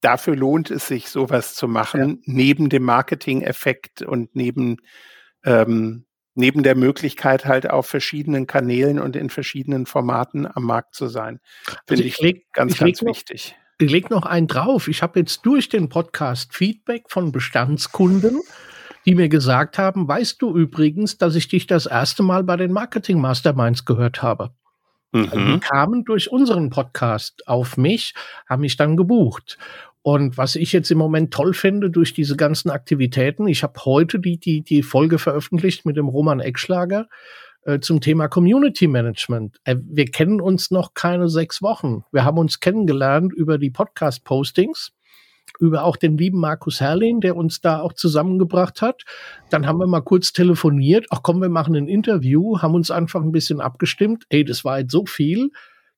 dafür 0.00 0.36
lohnt 0.36 0.70
es 0.70 0.88
sich, 0.88 1.08
sowas 1.08 1.54
zu 1.54 1.68
machen, 1.68 2.08
ja. 2.08 2.16
neben 2.26 2.68
dem 2.68 2.82
Marketing-Effekt 2.84 4.02
und 4.02 4.34
neben, 4.34 4.78
ähm, 5.44 6.06
neben 6.34 6.62
der 6.62 6.74
Möglichkeit 6.76 7.46
halt 7.46 7.70
auf 7.70 7.86
verschiedenen 7.86 8.46
Kanälen 8.46 8.98
und 8.98 9.16
in 9.16 9.30
verschiedenen 9.30 9.86
Formaten 9.86 10.46
am 10.46 10.64
Markt 10.64 10.94
zu 10.94 11.06
sein. 11.06 11.40
Also 11.66 11.78
Finde 11.86 12.02
also 12.02 12.04
ich, 12.04 12.18
leg, 12.20 12.46
ganz, 12.52 12.72
ich 12.74 12.78
ganz 12.78 13.02
wichtig. 13.02 13.56
Noch, 13.56 13.86
ich 13.86 13.92
leg 13.92 14.10
noch 14.10 14.26
einen 14.26 14.48
drauf. 14.48 14.88
Ich 14.88 15.02
habe 15.02 15.20
jetzt 15.20 15.46
durch 15.46 15.68
den 15.68 15.88
Podcast 15.88 16.54
Feedback 16.54 17.04
von 17.08 17.30
Bestandskunden 17.30 18.40
die 19.08 19.14
mir 19.14 19.30
gesagt 19.30 19.78
haben, 19.78 20.06
weißt 20.06 20.42
du 20.42 20.54
übrigens, 20.54 21.16
dass 21.16 21.34
ich 21.34 21.48
dich 21.48 21.66
das 21.66 21.86
erste 21.86 22.22
Mal 22.22 22.44
bei 22.44 22.56
den 22.56 22.72
Marketing 22.72 23.22
Masterminds 23.22 23.86
gehört 23.86 24.20
habe. 24.22 24.50
Mhm. 25.12 25.30
Die 25.32 25.60
kamen 25.60 26.04
durch 26.04 26.30
unseren 26.30 26.68
Podcast 26.68 27.48
auf 27.48 27.78
mich, 27.78 28.12
haben 28.46 28.60
mich 28.60 28.76
dann 28.76 28.98
gebucht. 28.98 29.56
Und 30.02 30.36
was 30.36 30.56
ich 30.56 30.72
jetzt 30.74 30.90
im 30.90 30.98
Moment 30.98 31.32
toll 31.32 31.54
finde 31.54 31.88
durch 31.88 32.12
diese 32.12 32.36
ganzen 32.36 32.68
Aktivitäten, 32.68 33.48
ich 33.48 33.62
habe 33.62 33.80
heute 33.86 34.18
die, 34.18 34.38
die, 34.38 34.60
die 34.60 34.82
Folge 34.82 35.18
veröffentlicht 35.18 35.86
mit 35.86 35.96
dem 35.96 36.08
Roman 36.08 36.40
Eckschlager 36.40 37.08
äh, 37.62 37.80
zum 37.80 38.02
Thema 38.02 38.28
Community 38.28 38.88
Management. 38.88 39.56
Äh, 39.64 39.76
wir 39.80 40.04
kennen 40.04 40.42
uns 40.42 40.70
noch 40.70 40.92
keine 40.92 41.30
sechs 41.30 41.62
Wochen. 41.62 42.04
Wir 42.12 42.26
haben 42.26 42.36
uns 42.36 42.60
kennengelernt 42.60 43.32
über 43.32 43.56
die 43.56 43.70
Podcast-Postings 43.70 44.92
über 45.58 45.84
auch 45.84 45.96
den 45.96 46.16
lieben 46.16 46.40
Markus 46.40 46.80
Herrlin, 46.80 47.20
der 47.20 47.36
uns 47.36 47.60
da 47.60 47.80
auch 47.80 47.92
zusammengebracht 47.92 48.82
hat. 48.82 49.02
Dann 49.50 49.66
haben 49.66 49.78
wir 49.78 49.86
mal 49.86 50.00
kurz 50.00 50.32
telefoniert. 50.32 51.06
Ach 51.10 51.20
komm, 51.22 51.40
wir 51.40 51.48
machen 51.48 51.74
ein 51.76 51.88
Interview, 51.88 52.58
haben 52.60 52.74
uns 52.74 52.90
einfach 52.90 53.22
ein 53.22 53.32
bisschen 53.32 53.60
abgestimmt. 53.60 54.24
Ey, 54.28 54.44
das 54.44 54.64
war 54.64 54.80
jetzt 54.80 54.92
so 54.92 55.06
viel 55.06 55.50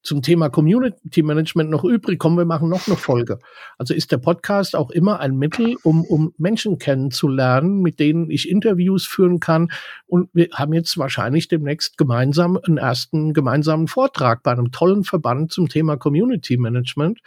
zum 0.02 0.22
Thema 0.22 0.48
Community 0.48 1.22
Management 1.22 1.70
noch 1.70 1.84
übrig. 1.84 2.18
Komm, 2.18 2.36
wir 2.36 2.44
machen 2.44 2.68
noch 2.68 2.86
eine 2.86 2.96
Folge. 2.96 3.38
Also 3.76 3.94
ist 3.94 4.12
der 4.12 4.18
Podcast 4.18 4.74
auch 4.74 4.90
immer 4.90 5.20
ein 5.20 5.36
Mittel, 5.36 5.76
um, 5.82 6.04
um 6.04 6.32
Menschen 6.38 6.78
kennenzulernen, 6.78 7.80
mit 7.82 8.00
denen 8.00 8.30
ich 8.30 8.48
Interviews 8.48 9.06
führen 9.06 9.40
kann. 9.40 9.70
Und 10.06 10.30
wir 10.32 10.48
haben 10.54 10.72
jetzt 10.72 10.96
wahrscheinlich 10.96 11.48
demnächst 11.48 11.98
gemeinsam 11.98 12.58
einen 12.62 12.78
ersten 12.78 13.34
gemeinsamen 13.34 13.88
Vortrag 13.88 14.42
bei 14.42 14.52
einem 14.52 14.72
tollen 14.72 15.04
Verband 15.04 15.52
zum 15.52 15.68
Thema 15.68 15.96
Community 15.96 16.56
Management. 16.56 17.20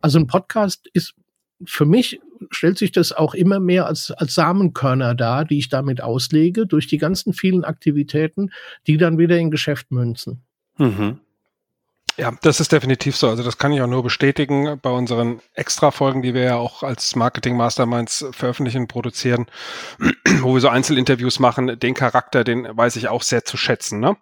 Also 0.00 0.18
ein 0.18 0.26
Podcast 0.26 0.88
ist 0.92 1.14
für 1.64 1.84
mich 1.84 2.20
stellt 2.50 2.78
sich 2.78 2.92
das 2.92 3.12
auch 3.12 3.34
immer 3.34 3.60
mehr 3.60 3.86
als, 3.86 4.10
als 4.10 4.34
Samenkörner 4.34 5.14
dar, 5.14 5.44
die 5.44 5.58
ich 5.58 5.68
damit 5.68 6.00
auslege, 6.00 6.66
durch 6.66 6.86
die 6.86 6.98
ganzen 6.98 7.32
vielen 7.32 7.64
Aktivitäten, 7.64 8.50
die 8.86 8.96
dann 8.96 9.18
wieder 9.18 9.36
in 9.38 9.50
Geschäft 9.50 9.90
münzen. 9.90 10.42
Mhm. 10.76 11.20
Ja, 12.16 12.32
das 12.42 12.58
ist 12.58 12.72
definitiv 12.72 13.16
so. 13.16 13.28
Also 13.28 13.44
das 13.44 13.58
kann 13.58 13.72
ich 13.72 13.80
auch 13.80 13.86
nur 13.86 14.02
bestätigen 14.02 14.78
bei 14.82 14.90
unseren 14.90 15.40
Extra-Folgen, 15.54 16.20
die 16.20 16.34
wir 16.34 16.42
ja 16.42 16.56
auch 16.56 16.82
als 16.82 17.14
Marketing 17.14 17.56
Masterminds 17.56 18.26
veröffentlichen, 18.32 18.88
produzieren, 18.88 19.46
wo 20.40 20.54
wir 20.54 20.60
so 20.60 20.68
Einzelinterviews 20.68 21.38
machen. 21.38 21.78
Den 21.78 21.94
Charakter, 21.94 22.42
den 22.42 22.66
weiß 22.70 22.96
ich 22.96 23.08
auch 23.08 23.22
sehr 23.22 23.44
zu 23.44 23.56
schätzen, 23.56 24.00
ne? 24.00 24.16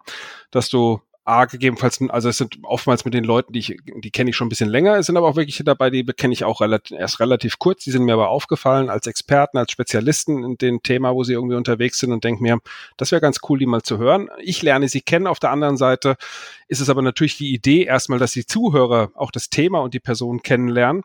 Dass 0.51 0.69
du 0.69 1.01
A, 1.27 1.43
gegebenenfalls, 1.43 1.99
also 2.09 2.29
es 2.29 2.37
sind 2.37 2.57
oftmals 2.63 3.03
mit 3.03 3.13
den 3.13 3.25
Leuten, 3.25 3.51
die 3.51 3.59
ich, 3.59 3.77
die 3.85 4.11
kenne 4.11 4.29
ich 4.29 4.37
schon 4.37 4.47
ein 4.47 4.49
bisschen 4.49 4.69
länger, 4.69 4.95
es 4.95 5.07
sind 5.07 5.17
aber 5.17 5.27
auch 5.27 5.35
welche 5.35 5.65
dabei, 5.65 5.89
die 5.89 6.05
kenne 6.05 6.33
ich 6.33 6.45
auch 6.45 6.61
relativ, 6.61 6.97
erst 6.97 7.19
relativ 7.19 7.59
kurz, 7.59 7.83
die 7.83 7.91
sind 7.91 8.05
mir 8.05 8.13
aber 8.13 8.29
aufgefallen 8.29 8.89
als 8.89 9.07
Experten, 9.07 9.57
als 9.57 9.73
Spezialisten 9.73 10.45
in 10.45 10.57
dem 10.57 10.81
Thema, 10.83 11.13
wo 11.13 11.25
sie 11.25 11.33
irgendwie 11.33 11.57
unterwegs 11.57 11.99
sind 11.99 12.13
und 12.13 12.23
denke 12.23 12.41
mir, 12.41 12.59
das 12.95 13.11
wäre 13.11 13.19
ganz 13.19 13.39
cool, 13.49 13.59
die 13.59 13.65
mal 13.65 13.81
zu 13.81 13.97
hören. 13.97 14.29
Ich 14.39 14.61
lerne 14.61 14.87
sie 14.87 15.01
kennen, 15.01 15.27
auf 15.27 15.39
der 15.39 15.51
anderen 15.51 15.75
Seite 15.75 16.15
ist 16.69 16.79
es 16.79 16.89
aber 16.89 17.01
natürlich 17.01 17.37
die 17.37 17.53
Idee 17.53 17.83
erstmal, 17.83 18.19
dass 18.19 18.31
die 18.31 18.45
Zuhörer 18.45 19.11
auch 19.15 19.31
das 19.31 19.49
Thema 19.49 19.79
und 19.79 19.93
die 19.93 19.99
Person 19.99 20.41
kennenlernen. 20.41 21.03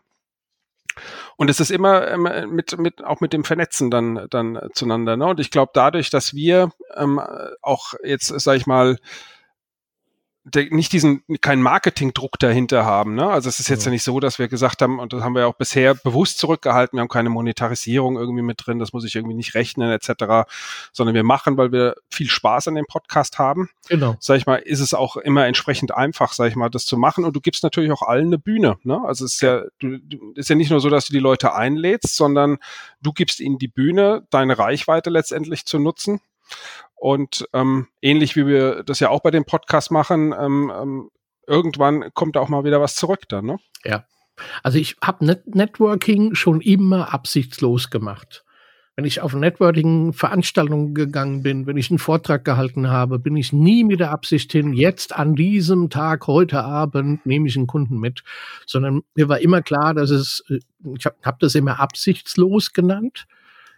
Und 1.35 1.49
es 1.49 1.59
ist 1.59 1.71
immer 1.71 2.17
mit, 2.47 2.77
mit, 2.77 3.03
auch 3.03 3.19
mit 3.19 3.33
dem 3.33 3.43
Vernetzen 3.43 3.91
dann, 3.91 4.27
dann 4.29 4.57
zueinander. 4.73 5.17
Ne? 5.17 5.25
Und 5.25 5.39
ich 5.41 5.51
glaube, 5.51 5.71
dadurch, 5.73 6.09
dass 6.11 6.33
wir 6.33 6.71
ähm, 6.95 7.19
auch 7.61 7.93
jetzt, 8.03 8.27
sag 8.27 8.55
ich 8.55 8.67
mal, 8.67 8.97
nicht 10.71 10.91
diesen, 10.91 11.23
keinen 11.39 11.61
Marketingdruck 11.61 12.37
dahinter 12.37 12.83
haben. 12.85 13.15
Ne? 13.15 13.27
Also 13.27 13.47
es 13.47 13.59
ist 13.59 13.69
jetzt 13.69 13.85
ja. 13.85 13.87
ja. 13.87 13.93
nicht 13.93 14.03
so, 14.03 14.19
dass 14.19 14.39
wir 14.39 14.49
gesagt 14.49 14.81
haben, 14.81 14.99
und 14.99 15.13
das 15.13 15.23
haben 15.23 15.35
wir 15.35 15.47
auch 15.47 15.55
bisher 15.55 15.95
bewusst 15.95 16.37
zurückgehalten, 16.37 16.97
wir 16.97 17.01
haben 17.01 17.07
keine 17.07 17.29
Monetarisierung 17.29 18.17
irgendwie 18.17 18.41
mit 18.41 18.61
drin, 18.65 18.77
das 18.77 18.91
muss 18.91 19.05
ich 19.05 19.15
irgendwie 19.15 19.35
nicht 19.35 19.55
rechnen, 19.55 19.89
etc., 19.89 20.49
sondern 20.91 21.15
wir 21.15 21.23
machen, 21.23 21.55
weil 21.55 21.71
wir 21.71 21.95
viel 22.09 22.29
Spaß 22.29 22.67
an 22.67 22.75
dem 22.75 22.85
Podcast 22.85 23.39
haben. 23.39 23.69
Genau. 23.87 24.17
Sag 24.19 24.37
ich 24.37 24.45
mal, 24.45 24.57
ist 24.57 24.81
es 24.81 24.93
auch 24.93 25.15
immer 25.15 25.45
entsprechend 25.45 25.93
einfach, 25.93 26.33
sag 26.33 26.49
ich 26.49 26.55
mal, 26.55 26.69
das 26.69 26.85
zu 26.85 26.97
machen. 26.97 27.23
Und 27.23 27.35
du 27.35 27.39
gibst 27.39 27.63
natürlich 27.63 27.91
auch 27.91 28.01
allen 28.01 28.27
eine 28.27 28.37
Bühne. 28.37 28.77
Ne? 28.83 29.01
Also 29.05 29.23
es 29.23 29.35
ist 29.35 29.41
ja, 29.41 29.63
du, 29.79 29.97
du, 29.97 30.33
ist 30.35 30.49
ja 30.49 30.55
nicht 30.55 30.71
nur 30.71 30.81
so, 30.81 30.89
dass 30.89 31.05
du 31.05 31.13
die 31.13 31.19
Leute 31.19 31.53
einlädst, 31.53 32.17
sondern 32.17 32.57
du 33.01 33.13
gibst 33.13 33.39
ihnen 33.39 33.59
die 33.59 33.69
Bühne, 33.69 34.27
deine 34.29 34.57
Reichweite 34.57 35.09
letztendlich 35.09 35.65
zu 35.65 35.79
nutzen. 35.79 36.19
Und 37.03 37.49
ähm, 37.51 37.87
ähnlich 38.01 38.37
wie 38.37 38.47
wir 38.47 38.81
das 38.83 39.01
ja 39.01 39.09
auch 39.09 39.19
bei 39.19 39.29
dem 39.29 39.43
Podcast 39.43 39.91
machen, 39.91 40.33
ähm, 40.39 40.71
ähm, 40.73 41.09
irgendwann 41.45 42.13
kommt 42.13 42.37
auch 42.37 42.47
mal 42.47 42.63
wieder 42.63 42.79
was 42.79 42.95
zurück 42.95 43.27
dann, 43.27 43.45
ne? 43.45 43.57
Ja. 43.83 44.05
Also 44.63 44.77
ich 44.77 44.95
habe 45.03 45.25
Net 45.25 45.53
Networking 45.53 46.33
schon 46.33 46.61
immer 46.61 47.13
absichtslos 47.13 47.89
gemacht. 47.89 48.45
Wenn 48.95 49.03
ich 49.03 49.19
auf 49.19 49.33
Networking-Veranstaltungen 49.33 50.93
gegangen 50.93 51.43
bin, 51.43 51.67
wenn 51.67 51.75
ich 51.75 51.89
einen 51.89 51.99
Vortrag 51.99 52.45
gehalten 52.45 52.87
habe, 52.87 53.19
bin 53.19 53.35
ich 53.35 53.51
nie 53.51 53.83
mit 53.83 53.99
der 53.99 54.11
Absicht 54.11 54.53
hin, 54.53 54.71
jetzt 54.71 55.13
an 55.13 55.35
diesem 55.35 55.89
Tag, 55.89 56.27
heute 56.27 56.63
Abend, 56.63 57.25
nehme 57.25 57.49
ich 57.49 57.57
einen 57.57 57.67
Kunden 57.67 57.99
mit, 57.99 58.23
sondern 58.65 59.01
mir 59.15 59.27
war 59.27 59.41
immer 59.41 59.61
klar, 59.61 59.93
dass 59.93 60.09
es, 60.09 60.41
äh, 60.47 60.59
ich 60.97 61.05
habe 61.05 61.17
hab 61.21 61.39
das 61.41 61.53
immer 61.53 61.81
absichtslos 61.81 62.71
genannt. 62.71 63.27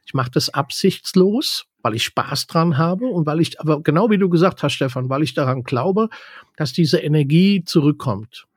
Ich 0.06 0.14
mache 0.14 0.32
das 0.32 0.50
absichtslos 0.50 1.68
weil 1.86 1.94
ich 1.94 2.04
Spaß 2.04 2.48
dran 2.48 2.80
habe 2.80 3.06
und 3.06 3.28
weil 3.28 3.40
ich, 3.40 3.62
aber 3.62 3.84
genau 3.84 4.10
wie 4.10 4.18
du 4.18 4.28
gesagt 4.28 4.64
hast, 4.64 4.74
Stefan, 4.74 5.08
weil 5.08 5.22
ich 5.22 5.36
daran 5.36 5.62
glaube, 5.62 6.10
dass 6.58 6.74
diese 6.74 6.98
Energie 6.98 7.64
zurückkommt. 7.64 8.48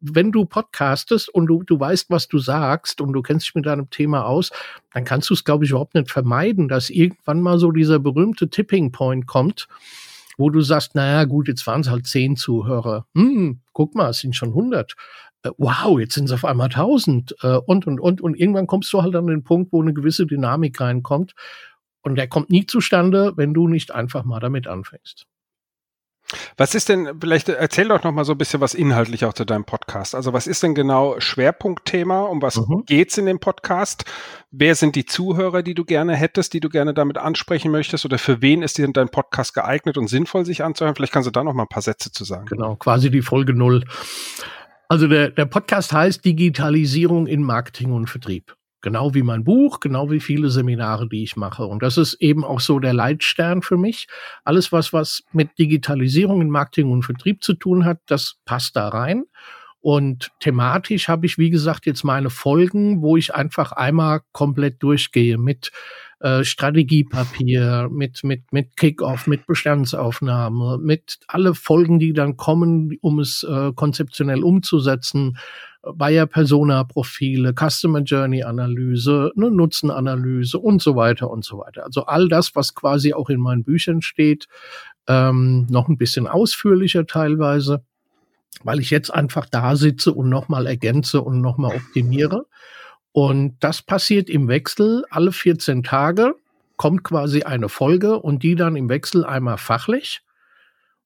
Wenn 0.00 0.32
du 0.32 0.44
podcastest 0.44 1.30
und 1.30 1.46
du, 1.46 1.62
du 1.62 1.80
weißt, 1.80 2.10
was 2.10 2.28
du 2.28 2.38
sagst 2.38 3.00
und 3.00 3.14
du 3.14 3.22
kennst 3.22 3.46
dich 3.46 3.54
mit 3.54 3.64
deinem 3.64 3.88
Thema 3.88 4.26
aus, 4.26 4.50
dann 4.92 5.04
kannst 5.04 5.30
du 5.30 5.34
es, 5.34 5.44
glaube 5.44 5.64
ich, 5.64 5.70
überhaupt 5.70 5.94
nicht 5.94 6.10
vermeiden, 6.10 6.68
dass 6.68 6.90
irgendwann 6.90 7.40
mal 7.40 7.58
so 7.58 7.70
dieser 7.70 7.98
berühmte 7.98 8.50
Tipping 8.50 8.92
Point 8.92 9.26
kommt, 9.26 9.66
wo 10.36 10.50
du 10.50 10.60
sagst, 10.60 10.94
naja, 10.94 11.24
gut, 11.24 11.48
jetzt 11.48 11.66
waren 11.66 11.80
es 11.80 11.88
halt 11.88 12.06
zehn 12.06 12.36
Zuhörer. 12.36 13.06
Hm, 13.14 13.60
guck 13.72 13.94
mal, 13.94 14.10
es 14.10 14.18
sind 14.18 14.36
schon 14.36 14.52
hundert 14.52 14.94
wow, 15.58 15.98
jetzt 15.98 16.14
sind 16.14 16.26
es 16.26 16.32
auf 16.32 16.44
einmal 16.44 16.68
tausend 16.68 17.34
äh, 17.42 17.56
und, 17.56 17.86
und, 17.86 18.00
und. 18.00 18.20
Und 18.20 18.34
irgendwann 18.34 18.66
kommst 18.66 18.92
du 18.92 19.02
halt 19.02 19.14
an 19.14 19.26
den 19.26 19.44
Punkt, 19.44 19.72
wo 19.72 19.82
eine 19.82 19.94
gewisse 19.94 20.26
Dynamik 20.26 20.80
reinkommt. 20.80 21.34
Und 22.02 22.14
der 22.16 22.28
kommt 22.28 22.50
nie 22.50 22.66
zustande, 22.66 23.32
wenn 23.36 23.52
du 23.52 23.66
nicht 23.68 23.92
einfach 23.92 24.24
mal 24.24 24.40
damit 24.40 24.66
anfängst. 24.66 25.26
Was 26.56 26.74
ist 26.74 26.88
denn, 26.88 27.20
vielleicht 27.20 27.48
erzähl 27.48 27.88
doch 27.88 28.02
noch 28.02 28.12
mal 28.12 28.24
so 28.24 28.32
ein 28.32 28.38
bisschen 28.38 28.60
was 28.60 28.74
inhaltlich 28.74 29.24
auch 29.24 29.32
zu 29.32 29.44
deinem 29.44 29.64
Podcast. 29.64 30.14
Also 30.14 30.32
was 30.32 30.46
ist 30.46 30.62
denn 30.62 30.74
genau 30.74 31.20
Schwerpunktthema? 31.20 32.22
Um 32.22 32.42
was 32.42 32.56
mhm. 32.56 32.84
geht's 32.86 33.16
in 33.18 33.26
dem 33.26 33.38
Podcast? 33.38 34.04
Wer 34.50 34.74
sind 34.74 34.96
die 34.96 35.04
Zuhörer, 35.04 35.62
die 35.62 35.74
du 35.74 35.84
gerne 35.84 36.16
hättest, 36.16 36.52
die 36.54 36.60
du 36.60 36.68
gerne 36.68 36.94
damit 36.94 37.18
ansprechen 37.18 37.70
möchtest? 37.70 38.04
Oder 38.04 38.18
für 38.18 38.42
wen 38.42 38.62
ist 38.62 38.78
denn 38.78 38.92
dein 38.92 39.08
Podcast 39.08 39.54
geeignet 39.54 39.98
und 39.98 40.08
sinnvoll, 40.08 40.44
sich 40.44 40.64
anzuhören? 40.64 40.96
Vielleicht 40.96 41.12
kannst 41.12 41.28
du 41.28 41.30
da 41.30 41.44
noch 41.44 41.54
mal 41.54 41.64
ein 41.64 41.68
paar 41.68 41.82
Sätze 41.82 42.10
zu 42.10 42.24
sagen. 42.24 42.46
Genau, 42.46 42.74
quasi 42.76 43.10
die 43.10 43.22
Folge 43.22 43.52
null. 43.52 43.84
Also 44.88 45.08
der, 45.08 45.30
der 45.30 45.46
Podcast 45.46 45.92
heißt 45.92 46.24
Digitalisierung 46.24 47.26
in 47.26 47.42
Marketing 47.42 47.92
und 47.92 48.08
Vertrieb. 48.08 48.56
Genau 48.82 49.14
wie 49.14 49.22
mein 49.22 49.42
Buch, 49.42 49.80
genau 49.80 50.10
wie 50.10 50.20
viele 50.20 50.48
Seminare, 50.48 51.08
die 51.08 51.24
ich 51.24 51.34
mache. 51.34 51.66
Und 51.66 51.82
das 51.82 51.96
ist 51.96 52.14
eben 52.14 52.44
auch 52.44 52.60
so 52.60 52.78
der 52.78 52.94
Leitstern 52.94 53.62
für 53.62 53.76
mich. 53.76 54.06
Alles, 54.44 54.70
was, 54.70 54.92
was 54.92 55.24
mit 55.32 55.58
Digitalisierung 55.58 56.40
in 56.40 56.50
Marketing 56.50 56.92
und 56.92 57.02
Vertrieb 57.02 57.42
zu 57.42 57.54
tun 57.54 57.84
hat, 57.84 57.98
das 58.06 58.36
passt 58.44 58.76
da 58.76 58.88
rein. 58.88 59.24
Und 59.80 60.30
thematisch 60.40 61.08
habe 61.08 61.26
ich, 61.26 61.38
wie 61.38 61.50
gesagt, 61.50 61.86
jetzt 61.86 62.04
meine 62.04 62.30
Folgen, 62.30 63.02
wo 63.02 63.16
ich 63.16 63.34
einfach 63.34 63.72
einmal 63.72 64.20
komplett 64.32 64.82
durchgehe 64.82 65.38
mit 65.38 65.72
äh, 66.26 66.44
Strategiepapier, 66.44 67.88
mit, 67.92 68.24
mit, 68.24 68.52
mit 68.52 68.76
Kickoff, 68.76 69.28
mit 69.28 69.46
Bestandsaufnahme, 69.46 70.78
mit 70.78 71.20
alle 71.28 71.54
Folgen, 71.54 72.00
die 72.00 72.12
dann 72.12 72.36
kommen, 72.36 72.98
um 73.00 73.20
es 73.20 73.44
äh, 73.44 73.72
konzeptionell 73.72 74.42
umzusetzen. 74.42 75.38
Buyer 75.94 76.26
Persona 76.26 76.82
Profile, 76.82 77.54
Customer 77.54 78.00
Journey 78.00 78.42
Analyse, 78.42 79.30
ne, 79.36 79.52
Nutzenanalyse 79.52 80.58
und 80.58 80.82
so 80.82 80.96
weiter 80.96 81.30
und 81.30 81.44
so 81.44 81.58
weiter. 81.58 81.84
Also 81.84 82.06
all 82.06 82.28
das, 82.28 82.56
was 82.56 82.74
quasi 82.74 83.14
auch 83.14 83.30
in 83.30 83.40
meinen 83.40 83.62
Büchern 83.62 84.02
steht, 84.02 84.48
ähm, 85.06 85.68
noch 85.70 85.86
ein 85.86 85.96
bisschen 85.96 86.26
ausführlicher 86.26 87.06
teilweise 87.06 87.84
weil 88.64 88.80
ich 88.80 88.88
jetzt 88.88 89.12
einfach 89.12 89.44
da 89.44 89.76
sitze 89.76 90.14
und 90.14 90.30
nochmal 90.30 90.66
ergänze 90.66 91.20
und 91.20 91.42
nochmal 91.42 91.76
optimiere. 91.76 92.46
Und 93.16 93.56
das 93.60 93.80
passiert 93.80 94.28
im 94.28 94.46
Wechsel 94.46 95.06
alle 95.08 95.32
14 95.32 95.82
Tage, 95.82 96.34
kommt 96.76 97.02
quasi 97.02 97.44
eine 97.44 97.70
Folge 97.70 98.20
und 98.20 98.42
die 98.42 98.56
dann 98.56 98.76
im 98.76 98.90
Wechsel 98.90 99.24
einmal 99.24 99.56
fachlich 99.56 100.20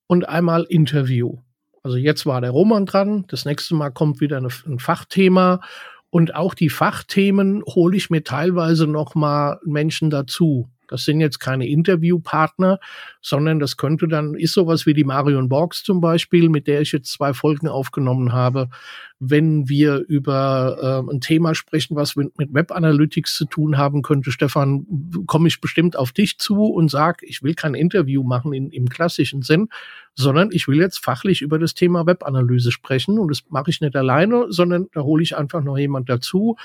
und 0.09 0.29
einmal 0.29 0.65
Interview. 0.65 1.37
Also 1.85 1.99
jetzt 1.99 2.27
war 2.27 2.41
der 2.41 2.51
Roman 2.51 2.85
dran, 2.85 3.27
das 3.29 3.45
nächste 3.45 3.77
Mal 3.77 3.91
kommt 3.91 4.21
wieder 4.21 4.39
eine, 4.39 4.49
ein 4.67 4.81
Fachthema 4.81 5.61
und 6.11 6.35
auch 6.35 6.55
die 6.55 6.69
Fachthemen 6.69 7.63
hole 7.65 7.97
ich 7.97 8.11
mir 8.11 8.25
teilweise 8.25 8.89
nochmal 8.89 9.61
Menschen 9.65 10.11
dazu. 10.11 10.69
Das 10.91 11.05
sind 11.05 11.21
jetzt 11.21 11.39
keine 11.39 11.69
Interviewpartner, 11.69 12.81
sondern 13.21 13.59
das 13.59 13.77
könnte 13.77 14.09
dann, 14.09 14.35
ist 14.35 14.55
sowas 14.55 14.87
wie 14.87 14.95
die 14.95 15.05
Marion 15.05 15.49
Borgs 15.49 15.83
zum 15.83 16.01
Beispiel, 16.01 16.49
mit 16.49 16.67
der 16.67 16.81
ich 16.81 16.93
jetzt 16.93 17.13
zwei 17.13 17.33
Folgen 17.33 17.69
aufgenommen 17.69 18.33
habe. 18.33 18.69
Wenn 19.19 19.69
wir 19.69 19.99
über 20.09 21.05
äh, 21.07 21.13
ein 21.13 21.21
Thema 21.21 21.55
sprechen, 21.55 21.95
was 21.95 22.17
mit, 22.17 22.39
mit 22.39 22.55
Web 22.55 22.73
Analytics 22.73 23.35
zu 23.37 23.45
tun 23.45 23.77
haben 23.77 24.03
könnte, 24.03 24.33
Stefan, 24.33 24.87
komme 25.27 25.49
ich 25.49 25.61
bestimmt 25.61 25.97
auf 25.97 26.13
dich 26.13 26.39
zu 26.39 26.65
und 26.65 26.91
sag, 26.91 27.23
ich 27.23 27.43
will 27.43 27.55
kein 27.55 27.75
Interview 27.75 28.23
machen 28.25 28.53
in, 28.53 28.71
im 28.71 28.89
klassischen 28.89 29.43
Sinn, 29.43 29.69
sondern 30.15 30.51
ich 30.53 30.69
will 30.69 30.79
jetzt 30.79 31.05
fachlich 31.05 31.43
über 31.43 31.59
das 31.59 31.75
Thema 31.75 32.07
Webanalyse 32.07 32.73
sprechen 32.73 33.19
und 33.19 33.29
das 33.29 33.43
mache 33.51 33.71
ich 33.71 33.81
nicht 33.81 33.95
alleine, 33.95 34.47
sondern 34.49 34.89
da 34.93 35.03
hole 35.03 35.23
ich 35.23 35.37
einfach 35.37 35.63
noch 35.63 35.79
jemand 35.79 36.09
dazu, 36.09 36.57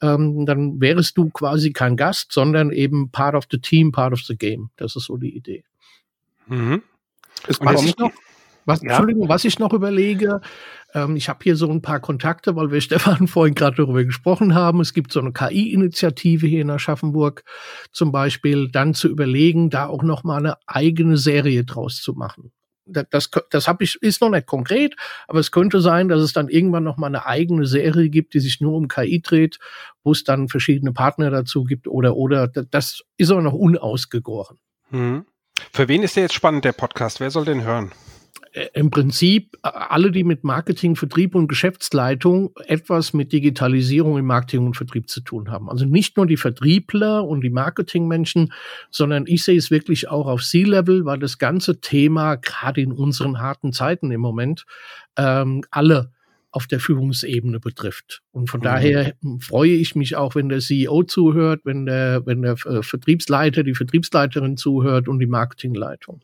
ähm, 0.00 0.46
dann 0.46 0.80
wärst 0.80 1.16
du 1.16 1.30
quasi 1.30 1.72
kein 1.72 1.96
Gast, 1.96 2.32
sondern 2.32 2.70
eben 2.70 3.10
part 3.10 3.34
of 3.34 3.44
the 3.50 3.58
team, 3.58 3.92
part 3.92 4.12
of 4.12 4.20
the 4.20 4.36
game. 4.36 4.70
Das 4.76 4.96
ist 4.96 5.04
so 5.04 5.16
die 5.16 5.36
Idee. 5.36 5.64
Mhm. 6.46 6.82
Was 7.60 7.84
ich 7.84 7.96
noch, 7.96 8.10
was, 8.64 8.82
ja. 8.82 8.90
Entschuldigung, 8.90 9.28
was 9.28 9.44
ich 9.44 9.58
noch 9.58 9.72
überlege, 9.72 10.40
ähm, 10.94 11.16
ich 11.16 11.28
habe 11.28 11.40
hier 11.42 11.56
so 11.56 11.70
ein 11.70 11.82
paar 11.82 12.00
Kontakte, 12.00 12.56
weil 12.56 12.70
wir 12.70 12.80
Stefan 12.80 13.26
vorhin 13.26 13.54
gerade 13.54 13.76
darüber 13.76 14.04
gesprochen 14.04 14.54
haben. 14.54 14.80
Es 14.80 14.92
gibt 14.92 15.12
so 15.12 15.20
eine 15.20 15.32
KI-Initiative 15.32 16.46
hier 16.46 16.62
in 16.62 16.70
Aschaffenburg 16.70 17.44
zum 17.92 18.12
Beispiel, 18.12 18.68
dann 18.68 18.94
zu 18.94 19.08
überlegen, 19.08 19.70
da 19.70 19.86
auch 19.86 20.02
noch 20.02 20.24
mal 20.24 20.38
eine 20.38 20.56
eigene 20.66 21.16
Serie 21.16 21.64
draus 21.64 22.02
zu 22.02 22.14
machen 22.14 22.52
das, 23.10 23.30
das 23.50 23.68
habe 23.68 23.84
ich, 23.84 24.00
ist 24.02 24.20
noch 24.20 24.30
nicht 24.30 24.46
konkret, 24.46 24.96
aber 25.28 25.40
es 25.40 25.50
könnte 25.50 25.80
sein, 25.80 26.08
dass 26.08 26.20
es 26.20 26.32
dann 26.32 26.48
irgendwann 26.48 26.84
noch 26.84 26.96
mal 26.96 27.06
eine 27.06 27.26
eigene 27.26 27.66
Serie 27.66 28.08
gibt, 28.08 28.34
die 28.34 28.40
sich 28.40 28.60
nur 28.60 28.74
um 28.74 28.88
KI 28.88 29.20
dreht, 29.20 29.58
wo 30.02 30.12
es 30.12 30.24
dann 30.24 30.48
verschiedene 30.48 30.92
Partner 30.92 31.30
dazu 31.30 31.64
gibt 31.64 31.88
oder, 31.88 32.16
oder, 32.16 32.48
das 32.48 33.02
ist 33.16 33.30
auch 33.30 33.40
noch 33.40 33.52
unausgegoren. 33.52 34.58
Hm. 34.90 35.24
Für 35.72 35.88
wen 35.88 36.02
ist 36.02 36.16
der 36.16 36.24
jetzt 36.24 36.34
spannend, 36.34 36.64
der 36.64 36.72
Podcast? 36.72 37.20
Wer 37.20 37.30
soll 37.30 37.44
den 37.44 37.62
hören? 37.62 37.92
Äh, 38.52 38.68
im 38.74 38.90
Prinzip 38.90 39.56
äh, 39.62 39.68
alle, 39.72 40.10
die 40.10 40.24
mit 40.24 40.44
Marketing, 40.44 40.96
Vertrieb 40.96 41.34
und 41.34 41.48
Geschäftsleitung 41.48 42.50
etwas 42.66 43.12
mit 43.12 43.32
Digitalisierung 43.32 44.18
im 44.18 44.26
Marketing 44.26 44.66
und 44.66 44.76
Vertrieb 44.76 45.08
zu 45.08 45.20
tun 45.20 45.50
haben. 45.50 45.68
Also 45.68 45.84
nicht 45.84 46.16
nur 46.16 46.26
die 46.26 46.36
Vertriebler 46.36 47.26
und 47.26 47.42
die 47.42 47.50
Marketingmenschen, 47.50 48.52
sondern 48.90 49.26
ich 49.26 49.44
sehe 49.44 49.56
es 49.56 49.70
wirklich 49.70 50.08
auch 50.08 50.26
auf 50.26 50.42
C-Level, 50.42 51.04
weil 51.04 51.18
das 51.18 51.38
ganze 51.38 51.80
Thema, 51.80 52.36
gerade 52.36 52.80
in 52.80 52.92
unseren 52.92 53.38
harten 53.38 53.72
Zeiten 53.72 54.10
im 54.10 54.20
Moment, 54.20 54.66
ähm, 55.16 55.62
alle 55.70 56.12
auf 56.52 56.66
der 56.66 56.80
Führungsebene 56.80 57.60
betrifft. 57.60 58.22
Und 58.32 58.50
von 58.50 58.58
mhm. 58.58 58.64
daher 58.64 59.14
freue 59.38 59.70
ich 59.70 59.94
mich 59.94 60.16
auch, 60.16 60.34
wenn 60.34 60.48
der 60.48 60.58
CEO 60.58 61.04
zuhört, 61.04 61.60
wenn 61.62 61.86
der, 61.86 62.26
wenn 62.26 62.42
der 62.42 62.54
äh, 62.66 62.82
Vertriebsleiter, 62.82 63.62
die 63.62 63.74
Vertriebsleiterin 63.74 64.56
zuhört 64.56 65.06
und 65.06 65.20
die 65.20 65.28
Marketingleitung. 65.28 66.22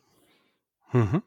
Mhm. 0.93 1.23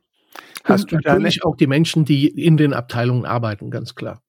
Hast 0.64 0.92
und 0.94 1.06
du 1.06 1.10
natürlich 1.10 1.44
auch 1.44 1.56
die 1.56 1.68
Menschen, 1.68 2.06
die 2.06 2.28
in 2.28 2.58
den 2.58 2.74
Abteilungen 2.74 3.26
arbeiten, 3.26 3.72
ganz 3.72 3.96
klar. 3.96 4.22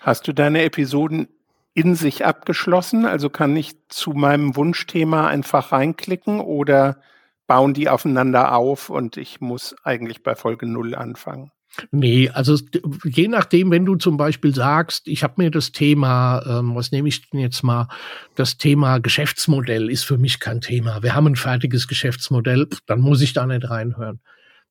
Hast 0.00 0.28
du 0.28 0.32
deine 0.32 0.62
Episoden 0.62 1.28
in 1.74 1.94
sich 1.94 2.24
abgeschlossen? 2.24 3.06
Also 3.06 3.28
kann 3.30 3.56
ich 3.56 3.72
zu 3.88 4.12
meinem 4.12 4.56
Wunschthema 4.56 5.26
einfach 5.26 5.72
reinklicken 5.72 6.40
oder 6.40 7.00
bauen 7.46 7.74
die 7.74 7.88
aufeinander 7.88 8.54
auf 8.54 8.88
und 8.88 9.16
ich 9.16 9.40
muss 9.40 9.74
eigentlich 9.84 10.22
bei 10.22 10.34
Folge 10.34 10.66
null 10.66 10.94
anfangen? 10.94 11.50
Nee, 11.90 12.30
also 12.30 12.56
je 13.04 13.26
nachdem, 13.26 13.72
wenn 13.72 13.84
du 13.84 13.96
zum 13.96 14.16
Beispiel 14.16 14.54
sagst, 14.54 15.08
ich 15.08 15.24
habe 15.24 15.34
mir 15.38 15.50
das 15.50 15.72
Thema, 15.72 16.42
ähm, 16.46 16.76
was 16.76 16.92
nehme 16.92 17.08
ich 17.08 17.28
denn 17.28 17.40
jetzt 17.40 17.64
mal, 17.64 17.88
das 18.36 18.58
Thema 18.58 18.98
Geschäftsmodell 18.98 19.90
ist 19.90 20.04
für 20.04 20.16
mich 20.16 20.38
kein 20.38 20.60
Thema. 20.60 21.02
Wir 21.02 21.16
haben 21.16 21.26
ein 21.26 21.36
fertiges 21.36 21.88
Geschäftsmodell, 21.88 22.68
dann 22.86 23.00
muss 23.00 23.20
ich 23.22 23.32
da 23.32 23.44
nicht 23.44 23.68
reinhören. 23.68 24.20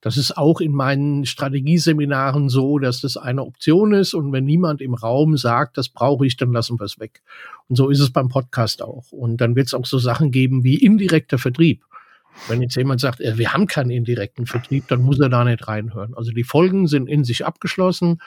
Das 0.03 0.17
ist 0.17 0.37
auch 0.37 0.59
in 0.59 0.73
meinen 0.73 1.25
Strategieseminaren 1.25 2.49
so, 2.49 2.77
dass 2.77 2.99
das 2.99 3.15
eine 3.15 3.41
Option 3.41 3.93
ist 3.93 4.13
und 4.13 4.33
wenn 4.33 4.43
niemand 4.43 4.81
im 4.81 4.95
Raum 4.95 5.37
sagt, 5.37 5.77
das 5.77 5.87
brauche 5.87 6.25
ich, 6.25 6.35
dann 6.35 6.51
lassen 6.51 6.77
wir 6.77 6.83
es 6.83 6.99
weg. 6.99 7.21
Und 7.69 7.77
so 7.77 7.89
ist 7.89 8.01
es 8.01 8.11
beim 8.11 8.27
Podcast 8.27 8.81
auch. 8.81 9.13
Und 9.13 9.37
dann 9.37 9.55
wird 9.55 9.67
es 9.67 9.73
auch 9.73 9.85
so 9.85 9.99
Sachen 9.99 10.31
geben 10.31 10.65
wie 10.65 10.75
indirekter 10.75 11.37
Vertrieb. 11.37 11.85
Wenn 12.49 12.61
jetzt 12.61 12.75
jemand 12.75 12.99
sagt, 12.99 13.21
äh, 13.21 13.37
wir 13.37 13.53
haben 13.53 13.65
keinen 13.65 13.91
indirekten 13.91 14.45
Vertrieb, 14.45 14.89
dann 14.89 15.03
muss 15.03 15.21
er 15.21 15.29
da 15.29 15.45
nicht 15.45 15.69
reinhören. 15.69 16.13
Also 16.15 16.31
die 16.31 16.43
Folgen 16.43 16.87
sind 16.87 17.07
in 17.07 17.23
sich 17.23 17.45
abgeschlossen, 17.45 18.21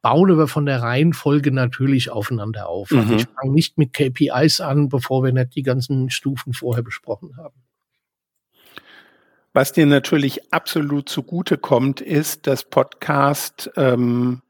bauen 0.00 0.30
aber 0.30 0.48
von 0.48 0.64
der 0.64 0.80
Reihenfolge 0.80 1.52
natürlich 1.52 2.10
aufeinander 2.10 2.66
auf. 2.66 2.92
Also 2.92 3.12
mhm. 3.12 3.18
ich 3.18 3.26
fange 3.38 3.52
nicht 3.52 3.76
mit 3.76 3.92
KPIs 3.92 4.62
an, 4.62 4.88
bevor 4.88 5.22
wir 5.22 5.32
nicht 5.32 5.54
die 5.54 5.64
ganzen 5.64 6.08
Stufen 6.08 6.54
vorher 6.54 6.82
besprochen 6.82 7.36
haben. 7.36 7.60
Was 9.52 9.72
dir 9.72 9.86
natürlich 9.86 10.52
absolut 10.52 11.08
zugute 11.08 11.58
kommt, 11.58 12.00
ist, 12.00 12.46
dass 12.46 12.62
Podcast 12.62 13.70
ähm, 13.76 14.42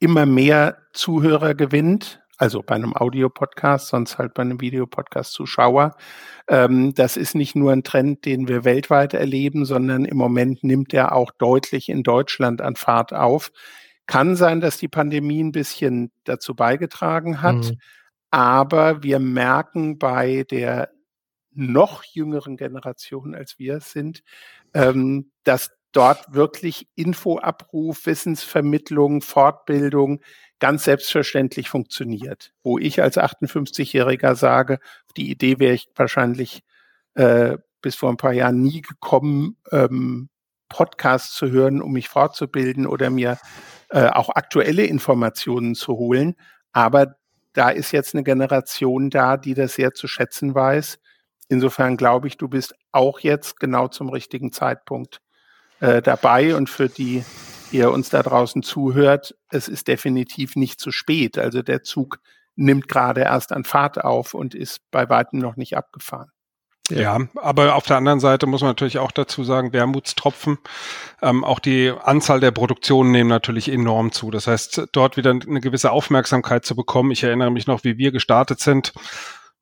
immer 0.00 0.26
mehr 0.26 0.76
Zuhörer 0.92 1.54
gewinnt, 1.54 2.20
also 2.36 2.62
bei 2.62 2.74
einem 2.74 2.94
Audio-Podcast, 2.94 3.88
sonst 3.88 4.18
halt 4.18 4.34
bei 4.34 4.42
einem 4.42 4.60
Videopodcast 4.60 5.32
Zuschauer. 5.32 5.96
Ähm, 6.46 6.92
das 6.92 7.16
ist 7.16 7.34
nicht 7.34 7.56
nur 7.56 7.72
ein 7.72 7.84
Trend, 7.84 8.26
den 8.26 8.46
wir 8.46 8.64
weltweit 8.64 9.14
erleben, 9.14 9.64
sondern 9.64 10.04
im 10.04 10.18
Moment 10.18 10.62
nimmt 10.62 10.92
er 10.92 11.14
auch 11.14 11.30
deutlich 11.30 11.88
in 11.88 12.02
Deutschland 12.02 12.60
an 12.60 12.76
Fahrt 12.76 13.14
auf. 13.14 13.50
Kann 14.06 14.36
sein, 14.36 14.60
dass 14.60 14.76
die 14.76 14.88
Pandemie 14.88 15.42
ein 15.42 15.52
bisschen 15.52 16.12
dazu 16.24 16.54
beigetragen 16.54 17.40
hat, 17.40 17.56
mhm. 17.56 17.78
aber 18.30 19.02
wir 19.02 19.20
merken 19.20 19.98
bei 19.98 20.44
der 20.50 20.90
noch 21.54 22.04
jüngeren 22.04 22.56
Generation 22.56 23.34
als 23.34 23.58
wir 23.58 23.80
sind, 23.80 24.22
ähm, 24.74 25.30
dass 25.44 25.70
dort 25.92 26.34
wirklich 26.34 26.88
Infoabruf, 26.96 28.06
Wissensvermittlung, 28.06 29.22
Fortbildung 29.22 30.20
ganz 30.58 30.84
selbstverständlich 30.84 31.68
funktioniert. 31.68 32.52
Wo 32.62 32.78
ich 32.78 33.00
als 33.02 33.16
58-Jähriger 33.16 34.34
sage, 34.34 34.80
die 35.16 35.30
Idee 35.30 35.58
wäre 35.58 35.74
ich 35.74 35.88
wahrscheinlich 35.94 36.62
äh, 37.14 37.58
bis 37.80 37.94
vor 37.94 38.10
ein 38.10 38.16
paar 38.16 38.32
Jahren 38.32 38.60
nie 38.60 38.80
gekommen, 38.80 39.56
ähm, 39.70 40.28
Podcasts 40.68 41.36
zu 41.36 41.50
hören, 41.50 41.80
um 41.80 41.92
mich 41.92 42.08
fortzubilden 42.08 42.86
oder 42.86 43.10
mir 43.10 43.38
äh, 43.90 44.08
auch 44.08 44.30
aktuelle 44.30 44.84
Informationen 44.84 45.74
zu 45.74 45.92
holen. 45.96 46.34
Aber 46.72 47.14
da 47.52 47.70
ist 47.70 47.92
jetzt 47.92 48.14
eine 48.14 48.24
Generation 48.24 49.10
da, 49.10 49.36
die 49.36 49.54
das 49.54 49.74
sehr 49.74 49.92
zu 49.92 50.08
schätzen 50.08 50.54
weiß 50.54 50.98
Insofern 51.48 51.96
glaube 51.96 52.28
ich, 52.28 52.36
du 52.36 52.48
bist 52.48 52.74
auch 52.92 53.20
jetzt 53.20 53.60
genau 53.60 53.88
zum 53.88 54.08
richtigen 54.08 54.52
Zeitpunkt 54.52 55.20
äh, 55.80 56.00
dabei 56.00 56.56
und 56.56 56.70
für 56.70 56.88
die, 56.88 57.24
ihr 57.70 57.90
uns 57.90 58.08
da 58.08 58.22
draußen 58.22 58.62
zuhört, 58.62 59.34
es 59.50 59.68
ist 59.68 59.88
definitiv 59.88 60.56
nicht 60.56 60.80
zu 60.80 60.90
spät. 60.90 61.38
Also 61.38 61.62
der 61.62 61.82
Zug 61.82 62.18
nimmt 62.56 62.88
gerade 62.88 63.22
erst 63.22 63.52
an 63.52 63.64
Fahrt 63.64 64.02
auf 64.02 64.34
und 64.34 64.54
ist 64.54 64.80
bei 64.90 65.08
weitem 65.08 65.40
noch 65.40 65.56
nicht 65.56 65.76
abgefahren. 65.76 66.30
Ja. 66.90 67.18
aber 67.36 67.76
auf 67.76 67.86
der 67.86 67.96
anderen 67.96 68.20
Seite 68.20 68.46
muss 68.46 68.60
man 68.60 68.70
natürlich 68.70 68.98
auch 68.98 69.10
dazu 69.10 69.42
sagen, 69.42 69.72
Wermutstropfen. 69.72 70.58
Ähm, 71.22 71.42
auch 71.42 71.58
die 71.58 71.90
Anzahl 72.02 72.40
der 72.40 72.50
Produktionen 72.50 73.10
nehmen 73.10 73.30
natürlich 73.30 73.70
enorm 73.70 74.12
zu. 74.12 74.30
Das 74.30 74.46
heißt, 74.46 74.88
dort 74.92 75.16
wieder 75.16 75.30
eine 75.30 75.60
gewisse 75.60 75.92
Aufmerksamkeit 75.92 76.66
zu 76.66 76.76
bekommen. 76.76 77.10
Ich 77.10 77.24
erinnere 77.24 77.50
mich 77.50 77.66
noch, 77.66 77.84
wie 77.84 77.96
wir 77.96 78.12
gestartet 78.12 78.60
sind 78.60 78.92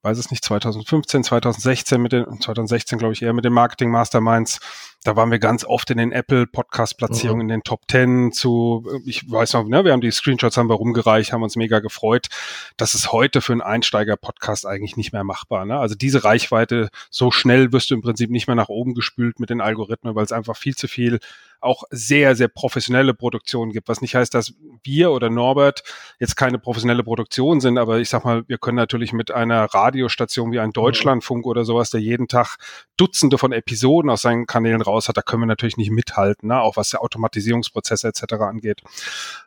weiß 0.02 0.18
es 0.18 0.30
nicht, 0.30 0.44
2015, 0.44 1.24
2016 1.24 2.00
mit 2.00 2.12
den, 2.12 2.24
2016 2.40 2.98
glaube 2.98 3.14
ich 3.14 3.22
eher 3.22 3.32
mit 3.32 3.44
den 3.44 3.52
Marketing 3.52 3.90
Masterminds. 3.90 4.60
Da 5.04 5.16
waren 5.16 5.30
wir 5.30 5.40
ganz 5.40 5.64
oft 5.64 5.90
in 5.90 5.98
den 5.98 6.12
Apple 6.12 6.46
Podcast 6.46 6.96
Platzierungen, 6.96 7.46
mhm. 7.46 7.50
in 7.50 7.58
den 7.58 7.62
Top 7.62 7.82
10 7.90 8.32
zu, 8.32 8.86
ich 9.04 9.28
weiß 9.30 9.54
noch, 9.54 9.64
ne, 9.64 9.84
wir 9.84 9.92
haben 9.92 10.00
die 10.00 10.10
Screenshots 10.10 10.56
haben 10.56 10.68
wir 10.68 10.74
rumgereicht, 10.74 11.32
haben 11.32 11.42
uns 11.42 11.56
mega 11.56 11.80
gefreut. 11.80 12.28
Das 12.76 12.94
ist 12.94 13.12
heute 13.12 13.40
für 13.40 13.52
einen 13.52 13.62
Einsteiger 13.62 14.16
Podcast 14.16 14.66
eigentlich 14.66 14.96
nicht 14.96 15.12
mehr 15.12 15.24
machbar, 15.24 15.64
ne? 15.64 15.78
Also 15.78 15.94
diese 15.94 16.24
Reichweite, 16.24 16.88
so 17.10 17.30
schnell 17.30 17.72
wirst 17.72 17.90
du 17.90 17.94
im 17.94 18.02
Prinzip 18.02 18.30
nicht 18.30 18.46
mehr 18.46 18.56
nach 18.56 18.68
oben 18.68 18.94
gespült 18.94 19.40
mit 19.40 19.50
den 19.50 19.60
Algorithmen, 19.60 20.14
weil 20.14 20.24
es 20.24 20.32
einfach 20.32 20.56
viel 20.56 20.76
zu 20.76 20.86
viel 20.88 21.18
auch 21.60 21.84
sehr, 21.90 22.34
sehr 22.34 22.48
professionelle 22.48 23.14
Produktionen 23.14 23.72
gibt. 23.72 23.88
Was 23.88 24.00
nicht 24.00 24.14
heißt, 24.14 24.34
dass 24.34 24.54
wir 24.84 25.12
oder 25.12 25.30
Norbert 25.30 25.82
jetzt 26.18 26.36
keine 26.36 26.58
professionelle 26.58 27.02
Produktion 27.02 27.60
sind, 27.60 27.78
aber 27.78 27.98
ich 27.98 28.08
sag 28.08 28.24
mal, 28.24 28.44
wir 28.46 28.58
können 28.58 28.76
natürlich 28.76 29.12
mit 29.12 29.30
einer 29.30 29.64
Radiostation 29.64 30.52
wie 30.52 30.60
ein 30.60 30.72
Deutschlandfunk 30.72 31.46
oder 31.46 31.64
sowas, 31.64 31.90
der 31.90 32.00
jeden 32.00 32.28
Tag 32.28 32.56
Dutzende 32.96 33.38
von 33.38 33.52
Episoden 33.52 34.10
aus 34.10 34.22
seinen 34.22 34.46
Kanälen 34.46 34.82
raus 34.82 35.08
hat, 35.08 35.16
da 35.16 35.22
können 35.22 35.42
wir 35.42 35.46
natürlich 35.46 35.76
nicht 35.76 35.90
mithalten, 35.90 36.48
ne? 36.48 36.60
auch 36.60 36.76
was 36.76 36.90
der 36.90 37.02
Automatisierungsprozesse 37.02 38.08
etc. 38.08 38.34
angeht. 38.34 38.82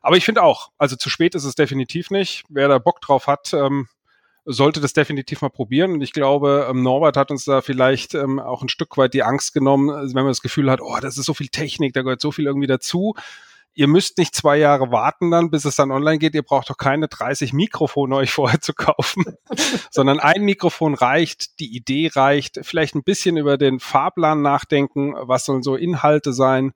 Aber 0.02 0.17
ich 0.17 0.26
finde 0.26 0.43
auch, 0.43 0.71
also 0.78 0.95
zu 0.95 1.10
spät 1.10 1.36
ist 1.36 1.45
es 1.45 1.56
definitiv 1.56 2.12
nicht. 2.12 2.43
Wer 2.50 2.67
da 2.67 2.78
Bock 2.80 3.02
drauf 3.02 3.28
hat, 3.28 3.54
ähm, 3.54 3.88
sollte 4.45 4.80
das 4.80 4.93
definitiv 4.93 5.41
mal 5.41 5.50
probieren. 5.50 5.93
Und 5.93 6.02
ich 6.02 6.13
glaube, 6.13 6.67
ähm, 6.69 6.84
Norbert 6.84 7.17
hat 7.17 7.32
uns 7.32 7.45
da 7.45 7.62
vielleicht 7.62 8.13
ähm, 8.13 8.39
auch 8.39 8.62
ein 8.62 8.69
Stück 8.69 8.95
weit 8.98 9.13
die 9.13 9.24
Angst 9.24 9.54
genommen, 9.54 9.89
wenn 9.89 10.24
man 10.24 10.28
das 10.28 10.41
Gefühl 10.41 10.69
hat, 10.69 10.82
oh, 10.82 10.98
das 11.02 11.17
ist 11.17 11.26
so 11.26 11.34
viel 11.34 11.48
Technik, 11.48 11.93
da 11.93 12.04
gehört 12.04 12.21
so 12.21 12.32
viel 12.32 12.45
irgendwie 12.45 12.67
dazu. 12.67 13.15
Ihr 13.75 13.88
müsst 13.88 14.17
nicht 14.17 14.33
zwei 14.33 14.57
Jahre 14.57 14.91
warten 14.91 15.31
dann, 15.31 15.51
bis 15.51 15.65
es 15.65 15.75
dann 15.75 15.91
online 15.91 16.17
geht. 16.17 16.33
Ihr 16.33 16.43
braucht 16.43 16.69
doch 16.69 16.77
keine 16.77 17.09
30 17.09 17.51
Mikrofone 17.51 18.15
euch 18.15 18.31
vorher 18.31 18.61
zu 18.61 18.73
kaufen, 18.73 19.25
sondern 19.91 20.19
ein 20.19 20.43
Mikrofon 20.43 20.93
reicht, 20.93 21.59
die 21.59 21.75
Idee 21.75 22.09
reicht, 22.13 22.59
vielleicht 22.63 22.95
ein 22.95 23.03
bisschen 23.03 23.35
über 23.35 23.57
den 23.57 23.79
Fahrplan 23.79 24.41
nachdenken, 24.41 25.13
was 25.17 25.45
sollen 25.45 25.61
so 25.61 25.75
Inhalte 25.75 26.31
sein 26.31 26.71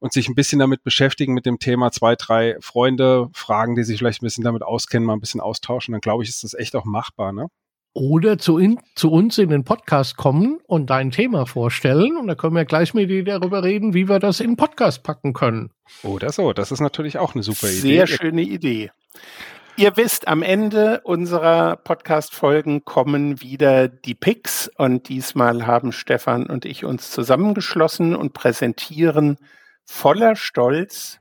und 0.00 0.12
sich 0.12 0.28
ein 0.28 0.34
bisschen 0.34 0.58
damit 0.58 0.82
beschäftigen 0.82 1.34
mit 1.34 1.46
dem 1.46 1.60
Thema, 1.60 1.92
zwei, 1.92 2.16
drei 2.16 2.56
Freunde 2.60 3.28
fragen, 3.32 3.76
die 3.76 3.84
sich 3.84 3.98
vielleicht 3.98 4.22
ein 4.22 4.26
bisschen 4.26 4.44
damit 4.44 4.62
auskennen, 4.62 5.06
mal 5.06 5.12
ein 5.12 5.20
bisschen 5.20 5.40
austauschen, 5.40 5.92
dann 5.92 6.00
glaube 6.00 6.24
ich, 6.24 6.28
ist 6.30 6.42
das 6.42 6.54
echt 6.54 6.74
auch 6.74 6.84
machbar, 6.84 7.32
ne? 7.32 7.46
Oder 7.92 8.38
zu, 8.38 8.58
in, 8.58 8.78
zu 8.94 9.10
uns 9.10 9.38
in 9.38 9.50
den 9.50 9.64
Podcast 9.64 10.16
kommen 10.16 10.58
und 10.66 10.90
dein 10.90 11.10
Thema 11.10 11.46
vorstellen. 11.46 12.16
Und 12.16 12.28
da 12.28 12.34
können 12.36 12.54
wir 12.54 12.64
gleich 12.64 12.94
mit 12.94 13.10
dir 13.10 13.24
darüber 13.24 13.64
reden, 13.64 13.94
wie 13.94 14.08
wir 14.08 14.20
das 14.20 14.40
in 14.40 14.52
den 14.52 14.56
Podcast 14.56 15.02
packen 15.02 15.32
können. 15.32 15.70
Oder 16.04 16.30
so, 16.30 16.52
das 16.52 16.70
ist 16.70 16.80
natürlich 16.80 17.18
auch 17.18 17.34
eine 17.34 17.42
super 17.42 17.68
Idee. 17.68 17.80
Sehr 17.80 18.06
schöne 18.06 18.42
Idee. 18.42 18.90
Ihr 19.76 19.96
wisst, 19.96 20.28
am 20.28 20.42
Ende 20.42 21.00
unserer 21.04 21.76
Podcast-Folgen 21.76 22.84
kommen 22.84 23.40
wieder 23.40 23.88
die 23.88 24.14
Picks 24.14 24.70
und 24.76 25.08
diesmal 25.08 25.66
haben 25.66 25.92
Stefan 25.92 26.46
und 26.46 26.66
ich 26.66 26.84
uns 26.84 27.10
zusammengeschlossen 27.10 28.14
und 28.14 28.34
präsentieren 28.34 29.38
voller 29.86 30.36
Stolz 30.36 31.18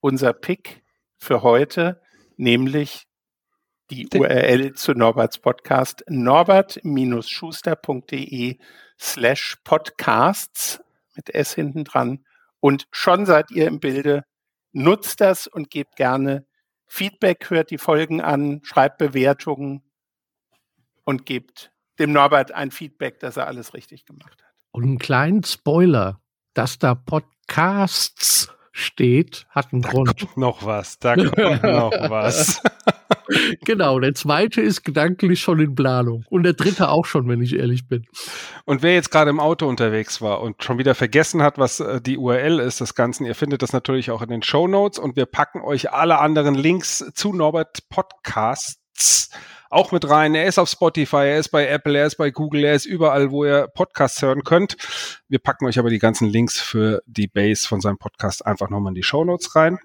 unser 0.00 0.32
Pick 0.34 0.82
für 1.16 1.42
heute, 1.42 2.02
nämlich 2.36 3.06
die 3.90 4.08
URL 4.14 4.74
zu 4.74 4.92
Norberts 4.92 5.38
Podcast 5.38 6.04
norbert-schuster.de 6.08 8.58
slash 8.98 9.56
podcasts 9.64 10.80
mit 11.16 11.34
S 11.34 11.54
hinten 11.54 11.84
dran. 11.84 12.24
Und 12.60 12.86
schon 12.90 13.26
seid 13.26 13.50
ihr 13.50 13.66
im 13.66 13.80
Bilde. 13.80 14.24
Nutzt 14.72 15.20
das 15.20 15.46
und 15.46 15.70
gebt 15.70 15.96
gerne 15.96 16.46
Feedback, 16.86 17.50
hört 17.50 17.70
die 17.70 17.78
Folgen 17.78 18.20
an, 18.20 18.60
schreibt 18.64 18.98
Bewertungen 18.98 19.82
und 21.04 21.26
gebt 21.26 21.72
dem 21.98 22.12
Norbert 22.12 22.52
ein 22.52 22.70
Feedback, 22.70 23.20
dass 23.20 23.36
er 23.36 23.46
alles 23.46 23.74
richtig 23.74 24.04
gemacht 24.04 24.42
hat. 24.42 24.52
Und 24.70 24.84
einen 24.84 24.98
kleinen 24.98 25.44
Spoiler, 25.44 26.20
dass 26.54 26.78
da 26.78 26.94
Podcasts 26.94 28.50
steht, 28.72 29.46
hat 29.50 29.72
einen 29.72 29.82
da 29.82 29.90
Grund. 29.90 30.18
Kommt 30.18 30.36
noch 30.36 30.64
was, 30.64 30.98
da 30.98 31.14
kommt 31.14 31.62
noch 31.62 31.92
was. 32.10 32.60
genau, 33.64 34.00
der 34.00 34.14
zweite 34.14 34.60
ist 34.60 34.82
gedanklich 34.82 35.40
schon 35.40 35.60
in 35.60 35.74
Planung. 35.74 36.24
Und 36.30 36.42
der 36.42 36.54
dritte 36.54 36.88
auch 36.88 37.06
schon, 37.06 37.28
wenn 37.28 37.42
ich 37.42 37.54
ehrlich 37.56 37.86
bin. 37.86 38.06
Und 38.64 38.82
wer 38.82 38.94
jetzt 38.94 39.10
gerade 39.10 39.30
im 39.30 39.40
Auto 39.40 39.66
unterwegs 39.68 40.20
war 40.20 40.40
und 40.40 40.62
schon 40.64 40.78
wieder 40.78 40.94
vergessen 40.94 41.42
hat, 41.42 41.58
was 41.58 41.80
äh, 41.80 42.00
die 42.00 42.16
URL 42.16 42.58
ist 42.58 42.80
des 42.80 42.94
Ganzen, 42.94 43.26
ihr 43.26 43.34
findet 43.34 43.62
das 43.62 43.72
natürlich 43.72 44.10
auch 44.10 44.22
in 44.22 44.28
den 44.28 44.42
Show 44.42 44.66
Notes 44.66 44.98
und 44.98 45.16
wir 45.16 45.26
packen 45.26 45.60
euch 45.60 45.92
alle 45.92 46.18
anderen 46.18 46.54
Links 46.54 47.04
zu 47.14 47.32
Norbert 47.32 47.88
Podcasts 47.88 48.81
auch 49.72 49.90
mit 49.90 50.08
rein. 50.08 50.34
Er 50.34 50.46
ist 50.46 50.58
auf 50.58 50.68
Spotify, 50.68 51.16
er 51.28 51.38
ist 51.38 51.48
bei 51.48 51.66
Apple, 51.66 51.98
er 51.98 52.06
ist 52.06 52.16
bei 52.16 52.30
Google, 52.30 52.64
er 52.64 52.74
ist 52.74 52.84
überall, 52.84 53.30
wo 53.30 53.44
ihr 53.44 53.68
Podcasts 53.68 54.20
hören 54.20 54.44
könnt. 54.44 54.76
Wir 55.28 55.38
packen 55.38 55.66
euch 55.66 55.78
aber 55.78 55.90
die 55.90 55.98
ganzen 55.98 56.28
Links 56.28 56.60
für 56.60 57.02
die 57.06 57.26
Base 57.26 57.66
von 57.66 57.80
seinem 57.80 57.98
Podcast 57.98 58.44
einfach 58.44 58.68
nochmal 58.68 58.90
in 58.90 58.96
die 58.96 59.02
Show 59.02 59.24
Notes 59.24 59.56
rein. 59.56 59.78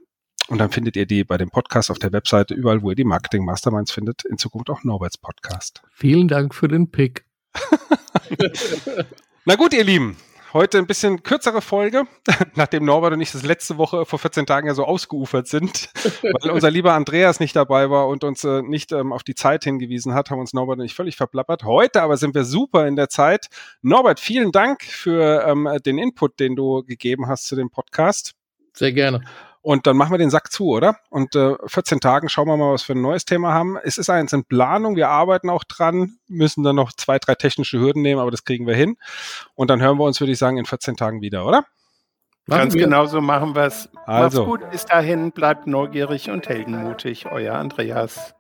Und 0.50 0.60
dann 0.60 0.72
findet 0.72 0.96
ihr 0.96 1.06
die 1.06 1.24
bei 1.24 1.38
dem 1.38 1.50
Podcast 1.50 1.92
auf 1.92 2.00
der 2.00 2.14
Webseite, 2.14 2.54
überall, 2.54 2.82
wo 2.82 2.90
ihr 2.90 2.96
die 2.96 3.04
Marketing 3.04 3.44
Masterminds 3.44 3.92
findet, 3.92 4.24
in 4.24 4.38
Zukunft 4.38 4.70
auch 4.70 4.84
Norberts 4.84 5.18
Podcast. 5.18 5.82
Vielen 5.94 6.28
Dank 6.28 6.56
für 6.56 6.68
den 6.68 6.90
Pick. 6.92 7.26
Na 9.46 9.56
gut, 9.56 9.74
ihr 9.74 9.84
Lieben, 9.84 10.18
Heute 10.54 10.78
ein 10.78 10.88
bisschen 10.88 11.24
kürzere 11.24 11.62
Folge, 11.62 12.04
nachdem 12.56 12.86
Norbert 12.86 13.14
und 13.14 13.22
ich 13.22 13.32
das 13.32 13.44
letzte 13.44 13.78
Woche 13.78 14.06
vor 14.06 14.18
14 14.18 14.46
Tagen 14.46 14.68
ja 14.68 14.74
so 14.74 14.86
ausgeufert 14.86 15.48
sind, 15.48 15.90
weil 16.22 16.52
unser 16.52 16.72
lieber 16.72 16.94
Andreas 16.94 17.40
nicht 17.40 17.56
dabei 17.56 17.90
war 17.90 18.08
und 18.08 18.24
uns 18.24 18.44
äh, 18.46 18.62
nicht 18.62 18.94
ähm, 18.94 19.12
auf 19.12 19.24
die 19.24 19.36
Zeit 19.36 19.66
hingewiesen 19.66 20.14
hat, 20.14 20.32
haben 20.32 20.40
uns 20.40 20.54
Norbert 20.54 20.80
und 20.80 20.86
ich 20.86 20.96
völlig 20.96 21.18
verplappert. 21.18 21.64
Heute 21.64 22.02
aber 22.02 22.16
sind 22.16 22.34
wir 22.34 22.46
super 22.46 22.88
in 22.88 22.96
der 22.96 23.10
Zeit. 23.10 23.48
Norbert, 23.82 24.22
vielen 24.22 24.52
Dank 24.54 24.84
für 24.84 25.46
ähm, 25.46 25.70
den 25.86 25.98
Input, 25.98 26.40
den 26.40 26.56
du 26.56 26.84
gegeben 26.84 27.28
hast 27.28 27.48
zu 27.48 27.56
dem 27.56 27.70
Podcast. 27.70 28.34
Sehr 28.74 28.94
gerne. 28.94 29.24
Und 29.62 29.88
dann 29.88 29.98
machen 29.98 30.12
wir 30.12 30.18
den 30.18 30.30
Sack 30.30 30.52
zu, 30.52 30.68
oder? 30.68 30.98
Und 31.10 31.36
äh, 31.36 31.56
14 31.66 32.00
Tagen 32.00 32.30
schauen 32.30 32.48
wir 32.48 32.58
mal, 32.58 32.74
was 32.74 32.88
wir 32.88 32.96
ein 32.96 33.02
neues 33.02 33.26
Thema 33.26 33.54
haben. 33.54 33.78
Es 33.84 33.98
ist 33.98 34.10
eins 34.10 34.34
in 34.34 34.46
Planung, 34.46 34.96
wir 34.96 35.10
arbeiten 35.10 35.50
auch 35.50 35.64
dran, 35.64 36.18
müssen 36.28 36.64
dann 36.64 36.76
noch 36.76 36.94
zwei, 36.94 37.20
drei 37.20 37.36
technische 37.36 37.80
Hürden 37.80 38.02
nehmen, 38.02 38.22
aber 38.22 38.32
das 38.32 38.46
kriegen 38.46 38.66
wir 38.68 38.76
hin. 38.76 38.98
Und 39.56 39.70
dann 39.70 39.82
hören 39.82 39.98
wir 39.98 40.06
uns, 40.06 40.20
würde 40.20 40.32
ich 40.32 40.40
sagen, 40.40 40.58
in 40.58 40.66
14 40.66 40.96
Tagen 40.96 41.22
wieder, 41.22 41.46
oder? 41.46 41.66
Ganz 42.48 42.74
genau 42.74 43.06
so 43.06 43.20
machen 43.20 43.56
wir 43.56 43.64
es. 43.64 43.90
Also. 44.06 44.46
Macht's 44.46 44.62
gut, 44.62 44.72
bis 44.72 44.86
dahin, 44.86 45.32
bleibt 45.32 45.68
neugierig 45.68 46.30
und 46.30 46.48
heldenmutig. 46.48 47.26
Euer 47.30 47.56
Andreas. 47.56 48.36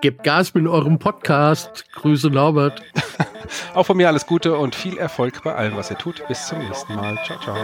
Gebt 0.00 0.22
Gas 0.22 0.54
mit 0.54 0.66
eurem 0.66 0.98
Podcast. 0.98 1.84
Grüße 1.92 2.28
Norbert. 2.28 2.82
Auch 3.74 3.84
von 3.84 3.96
mir 3.96 4.08
alles 4.08 4.26
Gute 4.26 4.56
und 4.56 4.74
viel 4.74 4.98
Erfolg 4.98 5.42
bei 5.42 5.54
allem, 5.54 5.76
was 5.76 5.90
ihr 5.90 5.98
tut. 5.98 6.26
Bis 6.28 6.46
zum 6.46 6.58
nächsten 6.58 6.94
Mal. 6.94 7.18
Ciao, 7.24 7.38
ciao. 7.40 7.56